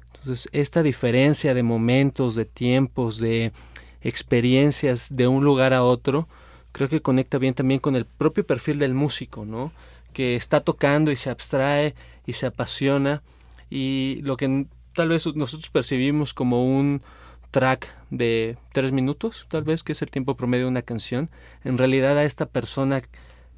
Entonces, 0.06 0.48
esta 0.52 0.82
diferencia 0.82 1.54
de 1.54 1.62
momentos, 1.62 2.34
de 2.34 2.46
tiempos, 2.46 3.18
de 3.18 3.52
experiencias 4.00 5.14
de 5.14 5.28
un 5.28 5.44
lugar 5.44 5.74
a 5.74 5.82
otro, 5.82 6.28
creo 6.72 6.88
que 6.88 7.02
conecta 7.02 7.38
bien 7.38 7.54
también 7.54 7.80
con 7.80 7.96
el 7.96 8.06
propio 8.06 8.46
perfil 8.46 8.78
del 8.78 8.94
músico, 8.94 9.44
¿no? 9.44 9.72
Que 10.12 10.36
está 10.36 10.60
tocando 10.60 11.12
y 11.12 11.16
se 11.16 11.30
abstrae 11.30 11.94
y 12.26 12.32
se 12.34 12.46
apasiona 12.46 13.22
y 13.70 14.20
lo 14.22 14.36
que 14.36 14.66
tal 14.94 15.08
vez 15.08 15.26
nosotros 15.34 15.70
percibimos 15.70 16.34
como 16.34 16.64
un 16.64 17.02
track 17.50 17.88
de 18.10 18.58
tres 18.72 18.92
minutos, 18.92 19.46
tal 19.48 19.64
vez, 19.64 19.82
que 19.82 19.92
es 19.92 20.02
el 20.02 20.10
tiempo 20.10 20.36
promedio 20.36 20.64
de 20.64 20.70
una 20.70 20.82
canción, 20.82 21.30
en 21.64 21.78
realidad 21.78 22.18
a 22.18 22.24
esta 22.24 22.46
persona 22.46 23.02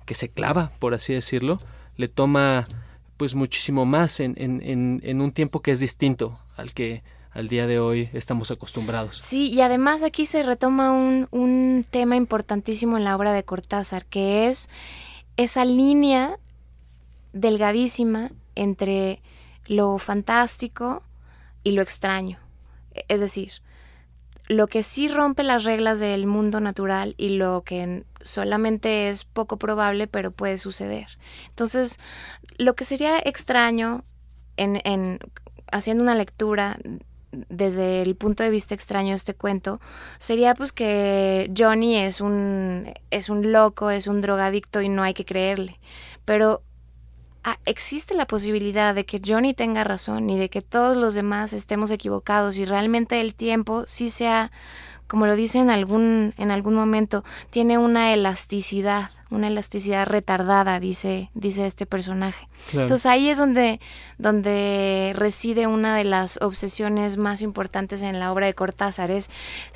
que 0.05 0.15
se 0.15 0.29
clava, 0.29 0.73
por 0.79 0.95
así 0.95 1.13
decirlo, 1.13 1.59
le 1.97 2.09
toma 2.09 2.67
pues 3.17 3.35
muchísimo 3.35 3.85
más 3.85 4.21
en, 4.21 4.35
en, 4.39 5.01
en, 5.03 5.21
un 5.21 5.33
tiempo 5.33 5.61
que 5.61 5.73
es 5.73 5.81
distinto 5.81 6.39
al 6.57 6.73
que 6.73 7.03
al 7.33 7.49
día 7.49 7.67
de 7.67 7.81
hoy 7.81 8.09
estamos 8.13 8.51
acostumbrados. 8.51 9.17
Sí, 9.17 9.51
y 9.51 9.61
además 9.61 10.03
aquí 10.03 10.25
se 10.25 10.43
retoma 10.43 10.93
un, 10.93 11.27
un 11.31 11.85
tema 11.91 12.17
importantísimo 12.17 12.97
en 12.97 13.05
la 13.05 13.17
obra 13.17 13.33
de 13.33 13.45
Cortázar, 13.45 14.07
que 14.07 14.47
es 14.47 14.71
esa 15.37 15.65
línea 15.65 16.39
delgadísima 17.33 18.31
entre 18.55 19.21
lo 19.67 19.99
fantástico 19.99 21.03
y 21.65 21.73
lo 21.73 21.83
extraño. 21.83 22.39
Es 23.09 23.21
decir, 23.21 23.53
lo 24.49 24.67
que 24.67 24.83
sí 24.83 25.09
rompe 25.09 25.43
las 25.43 25.65
reglas 25.65 26.01
del 26.01 26.27
mundo 26.27 26.61
natural 26.61 27.15
y 27.19 27.31
lo 27.31 27.63
que 27.63 28.05
solamente 28.23 29.11
es 29.11 29.25
poco 29.25 29.59
probable, 29.59 30.07
pero 30.07 30.31
puede 30.31 30.59
suceder. 30.59 31.07
Entonces, 31.49 32.01
lo 32.57 32.75
que 32.75 32.85
sería 32.85 33.19
extraño 33.19 34.05
en, 34.57 35.21
haciendo 35.71 36.03
una 36.03 36.15
lectura 36.15 36.79
desde 37.31 38.01
el 38.01 38.17
punto 38.17 38.43
de 38.43 38.49
vista 38.49 38.75
extraño 38.75 39.11
de 39.11 39.17
este 39.17 39.35
cuento 39.35 39.81
sería 40.19 40.55
pues 40.55 40.73
que 40.73 41.53
Johnny 41.57 41.97
es 41.97 42.23
un 42.23 42.93
es 43.11 43.29
un 43.29 43.53
loco, 43.53 43.91
es 43.91 44.07
un 44.07 44.23
drogadicto 44.23 44.81
y 44.81 44.89
no 44.89 45.03
hay 45.03 45.13
que 45.13 45.27
creerle. 45.27 45.79
Pero 46.25 46.63
Ah, 47.51 47.59
existe 47.65 48.13
la 48.13 48.27
posibilidad 48.27 48.95
de 48.95 49.07
que 49.07 49.23
Johnny 49.25 49.55
tenga 49.55 49.83
razón 49.83 50.29
y 50.29 50.39
de 50.39 50.51
que 50.51 50.61
todos 50.61 50.99
los 50.99 51.15
demás 51.15 51.55
estemos 51.55 51.91
equivocados 51.91 52.59
y 52.59 52.67
realmente 52.67 53.23
el 53.23 53.35
tiempo 53.35 53.85
sí 53.87 54.11
sea, 54.11 54.53
como 55.07 55.27
lo 55.27 55.35
dice 55.35 55.59
en 55.59 55.71
algún, 55.71 56.35
en 56.37 56.51
algún 56.51 56.75
momento, 56.75 57.25
tiene 57.49 57.79
una 57.79 58.13
elasticidad, 58.13 59.13
una 59.31 59.49
elasticidad 59.49 60.07
retardada, 60.07 60.79
dice, 60.79 61.31
dice 61.33 61.67
este 61.67 61.87
personaje. 61.87 62.47
Entonces 62.75 63.07
ahí 63.07 63.31
es 63.31 63.39
donde, 63.39 63.81
donde 64.19 65.15
reside 65.17 65.67
una 65.67 65.97
de 65.97 66.05
las 66.05 66.39
obsesiones 66.43 67.17
más 67.17 67.41
importantes 67.41 68.03
en 68.03 68.21
la 68.21 68.31
obra 68.31 68.45
de 68.45 68.53
Cortázar, 68.53 69.11
es 69.11 69.31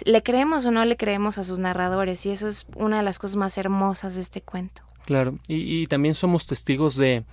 le 0.05 0.23
creemos 0.23 0.67
o 0.67 0.73
no 0.73 0.85
le 0.85 0.99
creemos 0.99 1.39
a 1.39 1.45
sus 1.45 1.59
narradores 1.59 2.27
y 2.27 2.33
eso 2.33 2.49
es 2.49 2.67
una 2.77 2.99
de 2.99 3.03
las 3.03 3.19
cosas 3.19 3.37
más 3.37 3.57
hermosas 3.57 4.17
de 4.17 4.21
este 4.21 4.43
cuento. 4.43 4.83
Claro, 5.07 5.39
y 5.49 5.87
también 5.89 6.15
somos 6.15 6.47
testigos 6.47 6.97
de 6.97 7.25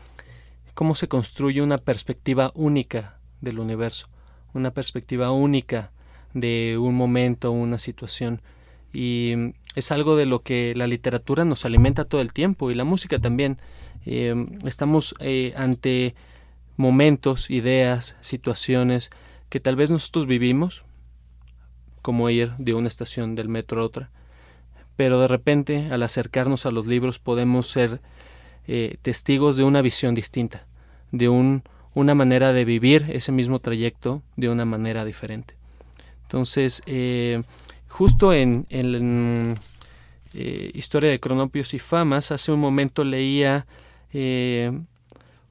cómo 0.79 0.95
se 0.95 1.09
construye 1.09 1.61
una 1.61 1.77
perspectiva 1.77 2.53
única 2.55 3.19
del 3.41 3.59
universo, 3.59 4.07
una 4.53 4.71
perspectiva 4.71 5.29
única 5.29 5.91
de 6.33 6.77
un 6.79 6.95
momento, 6.95 7.51
una 7.51 7.79
situación. 7.79 8.41
Y 8.93 9.33
es 9.75 9.91
algo 9.91 10.15
de 10.15 10.25
lo 10.25 10.41
que 10.41 10.71
la 10.77 10.87
literatura 10.87 11.43
nos 11.43 11.65
alimenta 11.65 12.05
todo 12.05 12.21
el 12.21 12.31
tiempo 12.31 12.71
y 12.71 12.75
la 12.75 12.85
música 12.85 13.19
también. 13.19 13.57
Eh, 14.05 14.33
estamos 14.63 15.15
eh, 15.19 15.51
ante 15.57 16.15
momentos, 16.77 17.49
ideas, 17.49 18.15
situaciones 18.21 19.09
que 19.49 19.59
tal 19.59 19.75
vez 19.75 19.91
nosotros 19.91 20.27
vivimos, 20.27 20.85
como 22.01 22.29
ir 22.29 22.53
de 22.57 22.73
una 22.73 22.87
estación 22.87 23.35
del 23.35 23.49
metro 23.49 23.81
a 23.81 23.85
otra, 23.85 24.11
pero 24.95 25.19
de 25.19 25.27
repente 25.27 25.89
al 25.91 26.03
acercarnos 26.03 26.65
a 26.65 26.71
los 26.71 26.87
libros 26.87 27.19
podemos 27.19 27.67
ser 27.67 27.99
eh, 28.71 28.97
testigos 29.01 29.57
de 29.57 29.63
una 29.63 29.81
visión 29.81 30.13
distinta, 30.13 30.67
de 31.11 31.29
un, 31.29 31.63
una 31.93 32.15
manera 32.15 32.53
de 32.53 32.65
vivir 32.65 33.07
ese 33.09 33.31
mismo 33.31 33.59
trayecto 33.59 34.21
de 34.35 34.49
una 34.49 34.65
manera 34.65 35.05
diferente. 35.05 35.55
Entonces, 36.23 36.83
eh, 36.85 37.41
justo 37.87 38.33
en, 38.33 38.65
en 38.69 39.55
eh, 40.33 40.71
Historia 40.73 41.09
de 41.09 41.19
Cronopios 41.19 41.73
y 41.73 41.79
Famas, 41.79 42.31
hace 42.31 42.51
un 42.51 42.59
momento 42.59 43.03
leía 43.03 43.65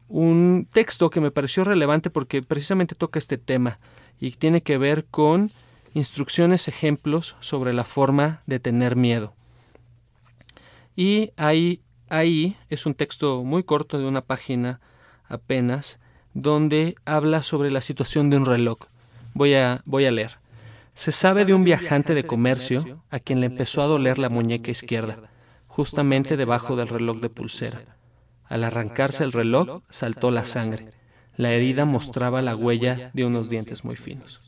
un 0.09 0.67
texto 0.73 1.11
que 1.11 1.21
me 1.21 1.31
pareció 1.31 1.65
relevante 1.65 2.11
porque 2.11 2.43
precisamente 2.43 2.95
toca 2.95 3.19
este 3.19 3.39
tema 3.39 3.79
y 4.21 4.33
tiene 4.33 4.63
que 4.63 4.79
ver 4.79 5.05
con 5.05 5.53
instrucciones, 5.95 6.69
ejemplos 6.69 7.37
sobre 7.41 7.73
la 7.73 7.85
forma 7.85 8.43
de 8.47 8.61
tener 8.61 8.97
miedo. 8.97 9.35
Y 10.97 11.33
ahí, 11.37 11.81
ahí 12.09 12.57
es 12.71 12.87
un 12.87 12.95
texto 12.95 13.45
muy 13.45 13.63
corto 13.63 13.99
de 13.99 14.07
una 14.07 14.23
página 14.23 14.81
apenas, 15.29 15.99
donde 16.35 16.97
habla 17.05 17.43
sobre 17.43 17.71
la 17.71 17.81
situación 17.81 18.31
de 18.31 18.37
un 18.37 18.47
reloj. 18.47 18.79
Voy 19.35 19.55
a, 19.55 19.83
voy 19.85 20.07
a 20.07 20.11
leer. 20.11 20.39
Se 20.95 21.13
sabe 21.13 21.45
de 21.45 21.55
un 21.55 21.65
viajante 21.65 22.15
de 22.15 22.27
comercio 22.27 23.03
a 23.11 23.21
quien 23.21 23.41
le 23.41 23.47
empezó 23.47 23.83
a 23.83 23.87
doler 23.87 24.19
la 24.19 24.29
muñeca 24.29 24.71
izquierda, 24.71 25.31
justamente 25.67 26.37
debajo 26.37 26.75
del 26.75 26.89
reloj 26.89 27.21
de 27.21 27.31
pulsera. 27.31 27.83
Al 28.49 28.65
arrancarse 28.65 29.23
el 29.23 29.33
reloj, 29.33 29.83
saltó 29.91 30.31
la 30.31 30.45
sangre. 30.45 30.93
La 31.37 31.53
herida 31.53 31.85
mostraba 31.85 32.43
la 32.43 32.57
huella 32.57 33.11
de 33.15 33.25
unos 33.25 33.49
dientes 33.49 33.85
muy 33.85 33.95
finos. 33.95 34.41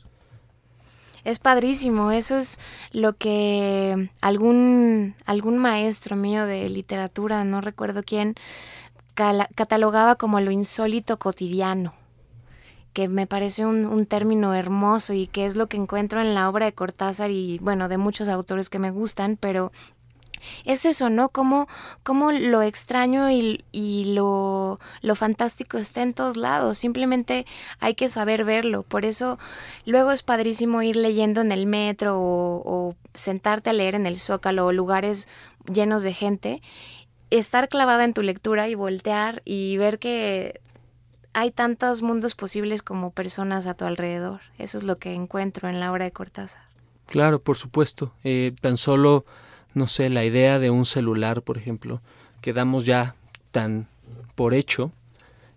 Es 1.23 1.37
padrísimo, 1.37 2.11
eso 2.11 2.35
es 2.35 2.59
lo 2.93 3.13
que 3.13 4.09
algún, 4.21 5.15
algún 5.25 5.57
maestro 5.59 6.15
mío 6.15 6.45
de 6.47 6.67
literatura, 6.67 7.43
no 7.45 7.61
recuerdo 7.61 8.01
quién, 8.03 8.35
catalogaba 9.13 10.15
como 10.15 10.39
lo 10.39 10.51
insólito 10.51 11.17
cotidiano, 11.17 11.93
que 12.93 13.07
me 13.07 13.27
parece 13.27 13.65
un, 13.65 14.05
término 14.05 14.53
hermoso 14.53 15.13
y 15.13 15.27
que 15.27 15.45
es 15.45 15.55
lo 15.55 15.67
que 15.67 15.77
encuentro 15.77 16.21
en 16.21 16.33
la 16.33 16.49
obra 16.49 16.65
de 16.65 16.73
Cortázar 16.73 17.31
y 17.31 17.59
bueno, 17.59 17.87
de 17.87 17.97
muchos 17.97 18.27
autores 18.27 18.69
que 18.69 18.79
me 18.79 18.91
gustan, 18.91 19.37
pero 19.37 19.71
es 20.65 20.85
eso, 20.85 21.09
¿no? 21.09 21.29
Como, 21.29 21.67
como 22.03 22.31
lo 22.31 22.61
extraño 22.63 23.29
y, 23.29 23.63
lo, 24.13 24.79
lo, 25.01 25.15
fantástico 25.15 25.77
está 25.77 26.01
en 26.01 26.13
todos 26.13 26.35
lados, 26.35 26.77
simplemente 26.77 27.45
hay 27.79 27.93
que 27.93 28.09
saber 28.09 28.43
verlo, 28.43 28.83
por 28.83 29.05
eso 29.05 29.37
luego 29.85 30.11
es 30.11 30.23
padrísimo 30.23 30.81
ir 30.81 30.95
leyendo 30.95 31.41
en 31.41 31.51
el 31.51 31.67
metro 31.67 32.19
o, 32.19 32.63
o 32.65 32.95
sentarte 33.13 33.69
a 33.69 33.73
leer 33.73 33.95
en 33.95 34.07
el 34.07 34.19
zócalo 34.19 34.65
o 34.65 34.71
lugares 34.71 35.27
llenos 35.71 36.03
de 36.03 36.13
gente, 36.13 36.61
estar 37.31 37.67
clavada 37.69 38.03
en 38.03 38.13
tu 38.13 38.21
lectura 38.21 38.69
y 38.69 38.75
voltear 38.75 39.41
y 39.45 39.77
ver 39.77 39.97
que 39.97 40.61
hay 41.33 41.51
tantos 41.51 42.01
mundos 42.01 42.35
posibles 42.35 42.83
como 42.83 43.11
personas 43.11 43.65
a 43.65 43.73
tu 43.73 43.85
alrededor. 43.85 44.41
Eso 44.57 44.77
es 44.77 44.83
lo 44.83 44.97
que 44.97 45.13
encuentro 45.13 45.69
en 45.69 45.79
la 45.79 45.91
obra 45.91 46.05
de 46.05 46.11
Cortázar. 46.11 46.61
Claro, 47.07 47.41
por 47.41 47.57
supuesto. 47.57 48.13
Eh, 48.23 48.53
tan 48.61 48.77
solo 48.77 49.25
no 49.73 49.87
sé, 49.87 50.09
la 50.09 50.25
idea 50.25 50.59
de 50.59 50.69
un 50.69 50.85
celular, 50.85 51.41
por 51.41 51.57
ejemplo, 51.57 52.01
que 52.41 52.53
damos 52.53 52.85
ya 52.85 53.15
tan 53.51 53.87
por 54.35 54.53
hecho 54.53 54.91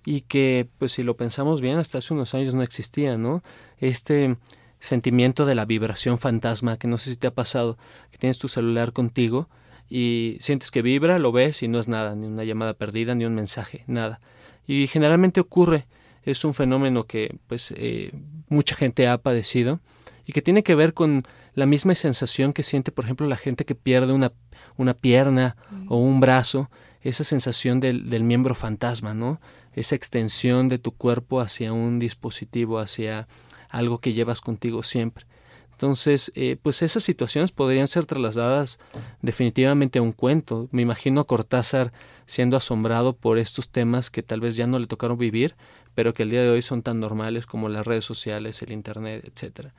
y 0.05 0.23
que, 0.23 0.69
pues 0.79 0.93
si 0.93 1.03
lo 1.03 1.17
pensamos 1.17 1.61
bien, 1.61 1.79
hasta 1.79 1.99
hace 1.99 2.15
unos 2.15 2.35
años 2.35 2.55
no 2.55 2.63
existía, 2.63 3.17
¿no? 3.17 3.43
Este 3.79 4.37
sentimiento 4.79 5.47
de 5.47 5.55
la 5.55 5.65
vibración 5.65 6.19
fantasma, 6.19 6.77
que 6.77 6.87
no 6.87 6.99
sé 6.99 7.11
si 7.11 7.17
te 7.17 7.27
ha 7.27 7.35
pasado, 7.35 7.79
que 8.11 8.19
tienes 8.19 8.39
tu 8.39 8.49
celular 8.49 8.93
contigo 8.93 9.49
y 9.89 10.37
sientes 10.41 10.71
que 10.71 10.83
vibra, 10.83 11.19
lo 11.19 11.33
ves 11.33 11.63
y 11.63 11.69
no 11.69 11.79
es 11.79 11.89
nada, 11.89 12.15
ni 12.15 12.27
una 12.27 12.45
llamada 12.45 12.75
perdida, 12.75 13.15
ni 13.15 13.25
un 13.25 13.35
mensaje, 13.35 13.85
nada. 13.87 14.21
Y 14.67 14.87
generalmente 14.87 15.41
ocurre, 15.41 15.87
es 16.23 16.45
un 16.45 16.55
fenómeno 16.55 17.05
que 17.05 17.37
pues 17.47 17.75
eh, 17.77 18.13
mucha 18.49 18.75
gente 18.75 19.07
ha 19.09 19.19
padecido 19.19 19.81
y 20.25 20.33
que 20.33 20.43
tiene 20.43 20.63
que 20.63 20.75
ver 20.75 20.95
con 20.95 21.23
la 21.55 21.67
misma 21.67 21.95
sensación 21.95 22.53
que 22.53 22.63
siente, 22.63 22.93
por 22.93 23.05
ejemplo, 23.05 23.27
la 23.27 23.37
gente 23.37 23.65
que 23.65 23.75
pierde 23.75 24.13
una, 24.13 24.33
una 24.77 24.95
pierna 24.95 25.57
o 25.89 25.99
un 25.99 26.21
brazo, 26.21 26.71
esa 27.03 27.25
sensación 27.25 27.81
del, 27.81 28.09
del, 28.09 28.25
miembro 28.25 28.55
fantasma, 28.55 29.13
¿no? 29.13 29.41
Esa 29.75 29.95
extensión 29.95 30.71
de 30.71 30.79
tu 30.79 30.93
cuerpo 30.93 31.41
hacia 31.41 31.75
un 31.75 31.99
dispositivo, 31.99 32.79
hacia 32.79 33.29
algo 33.69 33.99
que 33.99 34.15
llevas 34.15 34.41
contigo 34.41 34.83
siempre. 34.83 35.27
Entonces, 35.75 36.33
eh, 36.35 36.57
pues 36.61 36.83
esas 36.83 37.03
situaciones 37.03 37.53
podrían 37.53 37.87
ser 37.87 38.07
trasladadas 38.07 38.79
definitivamente 39.23 39.99
a 39.99 40.03
un 40.03 40.13
cuento. 40.13 40.69
Me 40.73 40.83
imagino 40.83 41.21
a 41.21 41.25
Cortázar 41.25 41.93
siendo 42.27 42.57
asombrado 42.57 43.13
por 43.13 43.39
estos 43.39 43.69
temas 43.69 44.11
que 44.11 44.23
tal 44.23 44.41
vez 44.41 44.57
ya 44.57 44.67
no 44.67 44.79
le 44.79 44.87
tocaron 44.87 45.19
vivir, 45.19 45.55
pero 45.95 46.15
que 46.15 46.23
el 46.23 46.31
día 46.31 46.43
de 46.43 46.51
hoy 46.51 46.63
son 46.63 46.83
tan 46.83 47.01
normales 47.01 47.47
como 47.47 47.69
las 47.69 47.87
redes 47.87 48.05
sociales, 48.05 48.63
el 48.63 48.73
Internet, 48.73 49.25
etcétera 49.27 49.75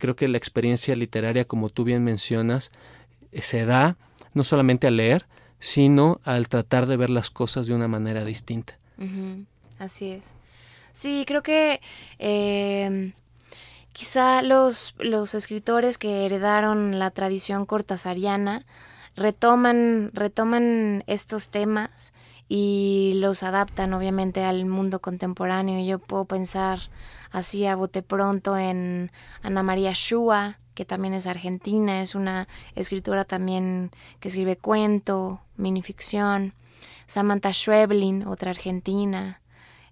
creo 0.00 0.16
que 0.16 0.26
la 0.26 0.38
experiencia 0.38 0.96
literaria, 0.96 1.44
como 1.44 1.68
tú 1.68 1.84
bien 1.84 2.02
mencionas, 2.02 2.72
eh, 3.30 3.42
se 3.42 3.64
da 3.64 3.96
no 4.34 4.42
solamente 4.42 4.88
al 4.88 4.96
leer, 4.96 5.26
sino 5.60 6.20
al 6.24 6.48
tratar 6.48 6.86
de 6.86 6.96
ver 6.96 7.10
las 7.10 7.30
cosas 7.30 7.68
de 7.68 7.74
una 7.74 7.86
manera 7.86 8.24
distinta. 8.24 8.78
Así 9.78 10.10
es. 10.10 10.32
Sí, 10.92 11.24
creo 11.26 11.42
que 11.42 11.80
em, 12.18 13.12
quizá 13.92 14.42
los, 14.42 14.94
los 14.98 15.34
escritores 15.34 15.98
que 15.98 16.26
heredaron 16.26 16.98
la 16.98 17.10
tradición 17.10 17.66
cortasariana 17.66 18.64
retoman, 19.16 20.10
retoman 20.14 21.04
estos 21.06 21.48
temas 21.48 22.12
y 22.48 23.12
los 23.16 23.42
adaptan 23.42 23.94
obviamente 23.94 24.44
al 24.44 24.66
mundo 24.66 25.00
contemporáneo. 25.00 25.84
Yo 25.84 25.98
puedo 25.98 26.24
pensar 26.24 26.80
así 27.30 27.66
a 27.66 27.76
bote 27.76 28.02
pronto 28.02 28.58
en 28.58 29.12
Ana 29.42 29.62
María 29.62 29.92
Shua, 29.94 30.58
que 30.74 30.84
también 30.84 31.14
es 31.14 31.26
argentina, 31.26 32.02
es 32.02 32.14
una 32.14 32.48
escritora 32.74 33.24
también 33.24 33.90
que 34.18 34.28
escribe 34.28 34.56
cuento, 34.56 35.40
minificción. 35.56 36.54
Samantha 37.06 37.52
Schweblin, 37.52 38.26
otra 38.26 38.50
argentina. 38.50 39.40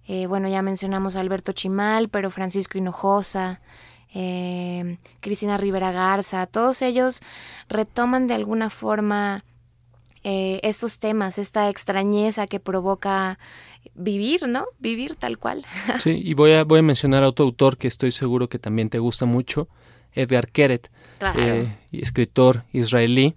Eh, 0.07 0.25
bueno, 0.25 0.47
ya 0.47 0.61
mencionamos 0.61 1.15
a 1.15 1.19
Alberto 1.19 1.51
Chimal, 1.51 2.09
pero 2.09 2.31
Francisco 2.31 2.77
Hinojosa, 2.77 3.61
eh, 4.13 4.97
Cristina 5.19 5.57
Rivera 5.57 5.91
Garza, 5.91 6.47
todos 6.47 6.81
ellos 6.81 7.21
retoman 7.67 8.27
de 8.27 8.33
alguna 8.33 8.69
forma 8.69 9.43
eh, 10.23 10.59
estos 10.63 10.99
temas, 10.99 11.37
esta 11.37 11.69
extrañeza 11.69 12.47
que 12.47 12.59
provoca 12.59 13.39
vivir, 13.95 14.47
¿no? 14.47 14.65
Vivir 14.79 15.15
tal 15.15 15.37
cual. 15.37 15.65
Sí, 15.99 16.21
y 16.23 16.33
voy 16.33 16.53
a, 16.53 16.63
voy 16.63 16.79
a 16.79 16.83
mencionar 16.83 17.23
a 17.23 17.29
otro 17.29 17.45
autor 17.45 17.77
que 17.77 17.87
estoy 17.87 18.11
seguro 18.11 18.49
que 18.49 18.59
también 18.59 18.89
te 18.89 18.99
gusta 18.99 19.25
mucho, 19.25 19.69
Edgar 20.13 20.49
Keret, 20.49 20.89
eh, 21.37 21.73
escritor 21.91 22.63
israelí 22.73 23.35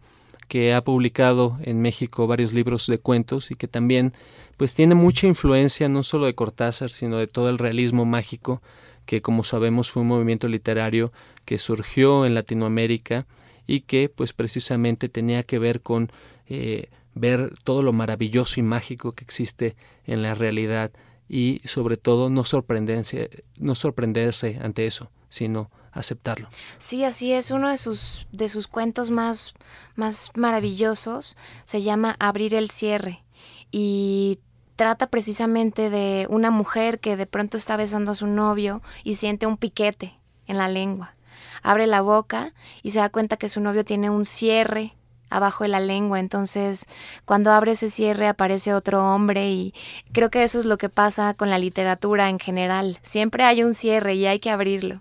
que 0.49 0.75
ha 0.75 0.85
publicado 0.85 1.59
en 1.63 1.81
México 1.81 2.27
varios 2.27 2.53
libros 2.53 2.87
de 2.87 2.99
cuentos 2.99 3.51
y 3.51 3.55
que 3.55 3.69
también 3.69 4.13
pues 4.57 4.75
tiene 4.75 4.95
mucha 4.95 5.27
influencia 5.27 5.89
no 5.89 6.03
solo 6.03 6.27
de 6.27 6.35
Cortázar, 6.35 6.91
sino 6.91 7.17
de 7.17 7.27
todo 7.27 7.49
el 7.49 7.59
realismo 7.59 8.05
mágico, 8.05 8.61
que 9.07 9.23
como 9.23 9.45
sabemos 9.45 9.91
fue 9.91 10.03
un 10.03 10.09
movimiento 10.09 10.49
literario 10.49 11.13
que 11.45 11.59
surgió 11.59 12.27
en 12.27 12.35
Latinoamérica 12.35 13.27
y 13.67 13.81
que 13.81 14.09
pues 14.09 14.33
precisamente 14.33 15.09
tenía 15.09 15.43
que 15.43 15.59
ver 15.59 15.83
con 15.83 16.11
eh, 16.47 16.89
ver 17.15 17.55
todo 17.65 17.83
lo 17.83 17.93
maravilloso 17.93 18.61
y 18.61 18.63
mágico 18.63 19.13
que 19.13 19.25
existe 19.25 19.77
en 20.05 20.23
la 20.23 20.35
realidad 20.35 20.93
y 21.29 21.61
sobre 21.65 21.97
todo 21.97 22.31
no 22.31 22.45
sorprenderse, 22.45 23.45
no 23.57 23.75
sorprenderse 23.75 24.59
ante 24.61 24.87
eso, 24.87 25.11
sino 25.29 25.71
aceptarlo. 25.93 26.49
Sí, 26.79 27.05
así 27.05 27.33
es. 27.33 27.51
Uno 27.51 27.69
de 27.69 27.79
sus, 27.79 28.27
de 28.33 28.49
sus 28.49 28.67
cuentos 28.67 29.11
más, 29.11 29.55
más 29.95 30.31
maravillosos 30.35 31.37
se 31.65 31.83
llama 31.83 32.17
Abrir 32.19 32.55
el 32.55 32.71
cierre 32.71 33.23
y 33.71 34.39
trata 34.83 35.07
precisamente 35.07 35.91
de 35.91 36.27
una 36.29 36.51
mujer 36.51 36.99
que 36.99 37.17
de 37.17 37.27
pronto 37.27 37.57
está 37.57 37.77
besando 37.77 38.11
a 38.11 38.15
su 38.17 38.27
novio 38.27 38.83
y 39.05 39.15
siente 39.15 39.47
un 39.47 39.57
piquete 39.57 40.19
en 40.49 40.59
la 40.59 40.69
lengua. 40.69 41.15
Abre 41.63 41.87
la 41.87 42.01
boca 42.01 42.53
y 42.83 42.91
se 42.91 42.99
da 42.99 43.09
cuenta 43.09 43.37
que 43.37 43.49
su 43.49 43.61
novio 43.61 43.85
tiene 43.85 44.11
un 44.11 44.25
cierre 44.25 44.97
abajo 45.31 45.63
de 45.63 45.69
la 45.69 45.79
lengua. 45.79 46.19
Entonces, 46.19 46.87
cuando 47.25 47.53
abre 47.53 47.73
ese 47.73 47.91
cierre 47.91 48.27
aparece 48.27 48.75
otro 48.75 49.05
hombre 49.05 49.53
y 49.53 49.73
creo 50.11 50.31
que 50.31 50.43
eso 50.43 50.59
es 50.59 50.65
lo 50.65 50.79
que 50.79 50.89
pasa 50.89 51.33
con 51.35 51.49
la 51.49 51.61
literatura 51.61 52.29
en 52.29 52.41
general. 52.41 52.99
Siempre 53.03 53.45
hay 53.45 53.63
un 53.63 53.75
cierre 53.75 54.17
y 54.17 54.27
hay 54.27 54.41
que 54.41 54.51
abrirlo. 54.51 55.01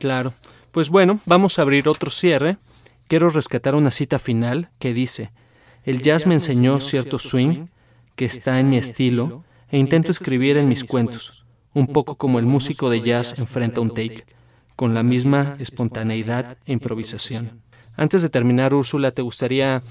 Claro. 0.00 0.32
Pues 0.72 0.90
bueno, 0.90 1.20
vamos 1.26 1.60
a 1.60 1.62
abrir 1.62 1.88
otro 1.88 2.10
cierre. 2.10 2.56
Quiero 3.06 3.30
rescatar 3.30 3.76
una 3.76 3.92
cita 3.92 4.18
final 4.18 4.68
que 4.80 4.92
dice, 4.92 5.30
el 5.84 6.02
jazz 6.02 6.26
me 6.26 6.34
enseñó 6.34 6.80
cierto 6.80 7.20
swing 7.20 7.68
que 8.16 8.24
está 8.24 8.58
en 8.58 8.70
mi 8.70 8.78
estilo 8.78 9.44
e 9.70 9.78
intento 9.78 10.10
escribir 10.10 10.56
en 10.56 10.68
mis 10.68 10.84
cuentos, 10.84 11.44
un 11.74 11.86
poco 11.86 12.16
como 12.16 12.38
el 12.38 12.46
músico 12.46 12.90
de 12.90 13.02
jazz 13.02 13.38
enfrenta 13.38 13.80
un 13.80 13.90
take, 13.90 14.24
con 14.74 14.94
la 14.94 15.02
misma 15.02 15.56
espontaneidad 15.58 16.58
e 16.66 16.72
improvisación. 16.72 17.62
Antes 17.96 18.22
de 18.22 18.28
terminar, 18.28 18.74
Úrsula, 18.74 19.10
¿te 19.10 19.22
gustaría 19.22 19.82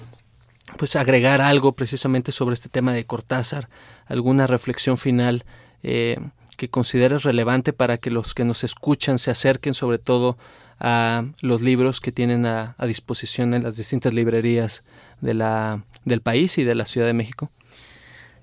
pues 0.78 0.96
agregar 0.96 1.42
algo 1.42 1.74
precisamente 1.74 2.32
sobre 2.32 2.54
este 2.54 2.70
tema 2.70 2.94
de 2.94 3.06
Cortázar, 3.06 3.70
alguna 4.06 4.48
reflexión 4.48 4.98
final 4.98 5.46
eh, 5.84 6.18
que 6.58 6.70
consideres 6.70 7.24
relevante 7.24 7.74
para 7.74 7.98
que 7.98 8.12
los 8.12 8.34
que 8.34 8.46
nos 8.46 8.64
escuchan 8.64 9.20
se 9.20 9.32
acerquen 9.32 9.74
sobre 9.74 10.00
todo 10.00 10.38
a 10.80 11.26
los 11.42 11.62
libros 11.62 12.00
que 12.00 12.12
tienen 12.12 12.46
a, 12.46 12.76
disposición 12.86 13.54
en 13.54 13.64
las 13.64 13.78
distintas 13.78 14.14
librerías 14.14 14.84
de 15.22 15.34
la, 15.34 15.84
del 16.04 16.22
país 16.22 16.58
y 16.58 16.64
de 16.64 16.76
la 16.76 16.86
Ciudad 16.86 17.08
de 17.08 17.14
México. 17.14 17.50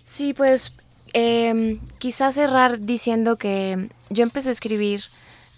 Sí, 0.05 0.35
pues 0.35 0.73
eh, 1.15 1.79
quizás 1.99 2.35
cerrar 2.35 2.81
diciendo 2.81 3.37
que 3.37 3.89
yo 4.11 4.23
empecé 4.23 4.49
a 4.49 4.53
escribir 4.53 5.03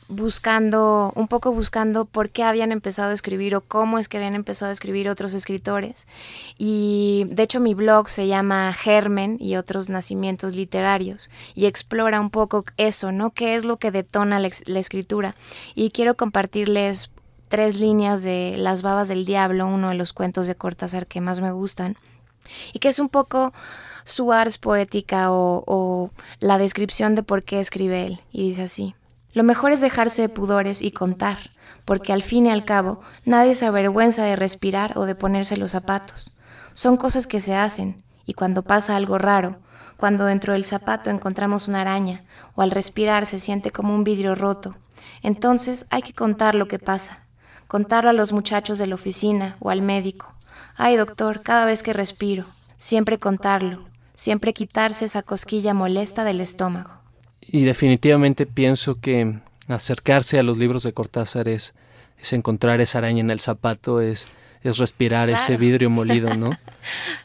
buscando, 0.08 1.12
un 1.16 1.28
poco 1.28 1.52
buscando 1.52 2.04
por 2.04 2.30
qué 2.30 2.42
habían 2.42 2.72
empezado 2.72 3.10
a 3.10 3.14
escribir 3.14 3.56
o 3.56 3.62
cómo 3.62 3.98
es 3.98 4.08
que 4.08 4.18
habían 4.18 4.34
empezado 4.34 4.68
a 4.68 4.72
escribir 4.72 5.08
otros 5.08 5.34
escritores. 5.34 6.06
Y 6.58 7.26
de 7.30 7.42
hecho 7.42 7.60
mi 7.60 7.74
blog 7.74 8.08
se 8.08 8.26
llama 8.26 8.72
Germen 8.74 9.38
y 9.40 9.56
otros 9.56 9.88
nacimientos 9.88 10.54
literarios 10.54 11.30
y 11.54 11.66
explora 11.66 12.20
un 12.20 12.30
poco 12.30 12.64
eso, 12.76 13.12
¿no? 13.12 13.30
¿Qué 13.30 13.56
es 13.56 13.64
lo 13.64 13.78
que 13.78 13.90
detona 13.90 14.38
la, 14.38 14.50
la 14.66 14.78
escritura? 14.78 15.34
Y 15.74 15.90
quiero 15.90 16.16
compartirles 16.16 17.10
tres 17.48 17.78
líneas 17.80 18.22
de 18.22 18.56
Las 18.58 18.82
babas 18.82 19.08
del 19.08 19.24
diablo, 19.24 19.66
uno 19.66 19.88
de 19.88 19.94
los 19.94 20.12
cuentos 20.12 20.46
de 20.46 20.54
Cortázar 20.54 21.06
que 21.06 21.20
más 21.20 21.40
me 21.40 21.52
gustan, 21.52 21.96
y 22.72 22.78
que 22.78 22.88
es 22.88 22.98
un 22.98 23.08
poco 23.08 23.52
su 24.04 24.32
ars 24.32 24.58
poética 24.58 25.32
o, 25.32 25.64
o 25.66 26.10
la 26.40 26.58
descripción 26.58 27.14
de 27.14 27.22
por 27.22 27.42
qué 27.42 27.60
escribe 27.60 28.06
él. 28.06 28.20
Y 28.30 28.48
dice 28.48 28.62
así. 28.62 28.94
Lo 29.34 29.42
mejor 29.42 29.72
es 29.72 29.80
dejarse 29.80 30.22
de 30.22 30.28
pudores 30.28 30.80
y 30.80 30.92
contar, 30.92 31.38
porque 31.84 32.12
al 32.12 32.22
fin 32.22 32.46
y 32.46 32.50
al 32.50 32.64
cabo 32.64 33.00
nadie 33.24 33.56
se 33.56 33.66
avergüenza 33.66 34.22
de 34.22 34.36
respirar 34.36 34.96
o 34.96 35.06
de 35.06 35.16
ponerse 35.16 35.56
los 35.56 35.72
zapatos. 35.72 36.38
Son 36.72 36.96
cosas 36.96 37.26
que 37.26 37.40
se 37.40 37.56
hacen, 37.56 38.04
y 38.26 38.34
cuando 38.34 38.62
pasa 38.62 38.94
algo 38.94 39.18
raro, 39.18 39.58
cuando 39.96 40.24
dentro 40.24 40.52
del 40.52 40.64
zapato 40.64 41.10
encontramos 41.10 41.66
una 41.66 41.80
araña, 41.80 42.24
o 42.54 42.62
al 42.62 42.70
respirar 42.70 43.26
se 43.26 43.40
siente 43.40 43.72
como 43.72 43.92
un 43.92 44.04
vidrio 44.04 44.36
roto, 44.36 44.76
entonces 45.22 45.86
hay 45.90 46.02
que 46.02 46.12
contar 46.12 46.54
lo 46.54 46.68
que 46.68 46.78
pasa, 46.78 47.26
contarlo 47.66 48.10
a 48.10 48.14
los 48.14 48.32
muchachos 48.32 48.78
de 48.78 48.86
la 48.86 48.94
oficina 48.94 49.56
o 49.58 49.70
al 49.70 49.82
médico. 49.82 50.32
Ay, 50.76 50.96
doctor, 50.96 51.42
cada 51.42 51.64
vez 51.64 51.82
que 51.82 51.92
respiro, 51.92 52.44
siempre 52.76 53.18
contarlo, 53.18 53.84
siempre 54.14 54.52
quitarse 54.52 55.04
esa 55.04 55.22
cosquilla 55.22 55.74
molesta 55.74 56.24
del 56.24 56.40
estómago. 56.40 56.90
Y 57.40 57.64
definitivamente 57.64 58.46
pienso 58.46 59.00
que 59.00 59.38
acercarse 59.68 60.38
a 60.38 60.42
los 60.42 60.58
libros 60.58 60.82
de 60.82 60.92
Cortázar 60.92 61.48
es, 61.48 61.74
es 62.20 62.32
encontrar 62.32 62.80
esa 62.80 62.98
araña 62.98 63.20
en 63.20 63.30
el 63.30 63.40
zapato, 63.40 64.00
es, 64.00 64.26
es 64.62 64.78
respirar 64.78 65.28
ese 65.30 65.56
vidrio 65.56 65.90
molido, 65.90 66.34
¿no? 66.34 66.50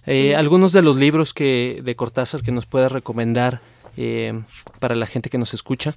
Eh, 0.05 0.37
algunos 0.37 0.71
de 0.71 0.81
los 0.81 0.95
libros 0.95 1.33
que 1.33 1.81
de 1.83 1.95
Cortázar 1.97 2.41
que 2.41 2.51
nos 2.51 2.65
puedes 2.65 2.89
recomendar 2.89 3.59
eh, 3.97 4.41
para 4.79 4.95
la 4.95 5.05
gente 5.05 5.29
que 5.29 5.37
nos 5.37 5.53
escucha. 5.53 5.95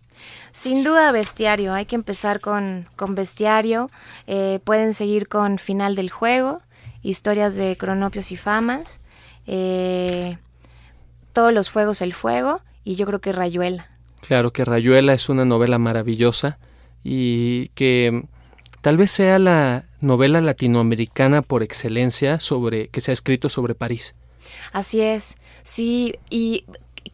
Sin 0.50 0.82
duda 0.82 1.12
bestiario, 1.12 1.72
hay 1.72 1.86
que 1.86 1.94
empezar 1.94 2.40
con, 2.40 2.88
con 2.96 3.14
bestiario, 3.14 3.88
eh, 4.26 4.58
pueden 4.64 4.92
seguir 4.94 5.28
con 5.28 5.58
Final 5.58 5.94
del 5.94 6.10
Juego, 6.10 6.60
Historias 7.02 7.54
de 7.54 7.76
Cronopios 7.76 8.32
y 8.32 8.36
Famas, 8.36 8.98
Todos 11.32 11.52
los 11.52 11.70
Fuegos 11.70 12.02
el 12.02 12.12
Fuego 12.14 12.60
y 12.84 12.96
yo 12.96 13.06
creo 13.06 13.20
que 13.20 13.32
Rayuela. 13.32 13.88
Claro 14.26 14.52
que 14.52 14.64
Rayuela 14.64 15.14
es 15.14 15.28
una 15.28 15.44
novela 15.44 15.78
maravillosa 15.78 16.58
y 17.02 17.68
que 17.68 18.24
tal 18.80 18.96
vez 18.96 19.10
sea 19.10 19.38
la 19.38 19.84
novela 20.00 20.40
latinoamericana 20.40 21.42
por 21.42 21.62
excelencia 21.62 22.38
sobre 22.38 22.88
que 22.88 23.00
se 23.00 23.10
ha 23.10 23.14
escrito 23.14 23.48
sobre 23.48 23.74
París. 23.74 24.14
Así 24.72 25.00
es, 25.00 25.38
sí, 25.62 26.16
y 26.30 26.64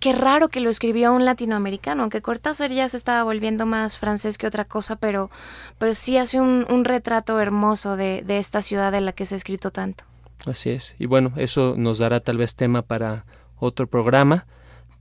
qué 0.00 0.12
raro 0.12 0.48
que 0.48 0.60
lo 0.60 0.70
escribió 0.70 1.12
un 1.12 1.24
latinoamericano, 1.24 2.02
aunque 2.02 2.22
Cortázar 2.22 2.70
ya 2.70 2.88
se 2.88 2.96
estaba 2.96 3.22
volviendo 3.22 3.66
más 3.66 3.96
francés 3.96 4.38
que 4.38 4.46
otra 4.46 4.64
cosa, 4.64 4.96
pero, 4.96 5.30
pero 5.78 5.94
sí 5.94 6.18
hace 6.18 6.40
un, 6.40 6.66
un 6.68 6.84
retrato 6.84 7.40
hermoso 7.40 7.96
de, 7.96 8.22
de 8.22 8.38
esta 8.38 8.62
ciudad 8.62 8.94
en 8.94 9.04
la 9.04 9.12
que 9.12 9.26
se 9.26 9.34
ha 9.34 9.36
escrito 9.36 9.70
tanto. 9.70 10.04
Así 10.46 10.70
es, 10.70 10.94
y 10.98 11.06
bueno, 11.06 11.32
eso 11.36 11.74
nos 11.76 11.98
dará 11.98 12.20
tal 12.20 12.38
vez 12.38 12.54
tema 12.54 12.82
para 12.82 13.24
otro 13.60 13.86
programa. 13.86 14.46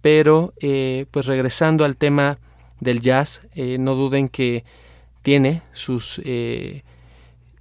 Pero 0.02 0.54
eh, 0.60 1.06
pues 1.12 1.26
regresando 1.26 1.86
al 1.86 1.98
tema 1.98 2.38
del 2.80 3.02
jazz, 3.02 3.42
eh, 3.56 3.78
no 3.80 3.96
duden 3.96 4.30
que 4.30 4.64
tiene 5.24 5.62
sus 5.74 6.22
eh, 6.24 6.84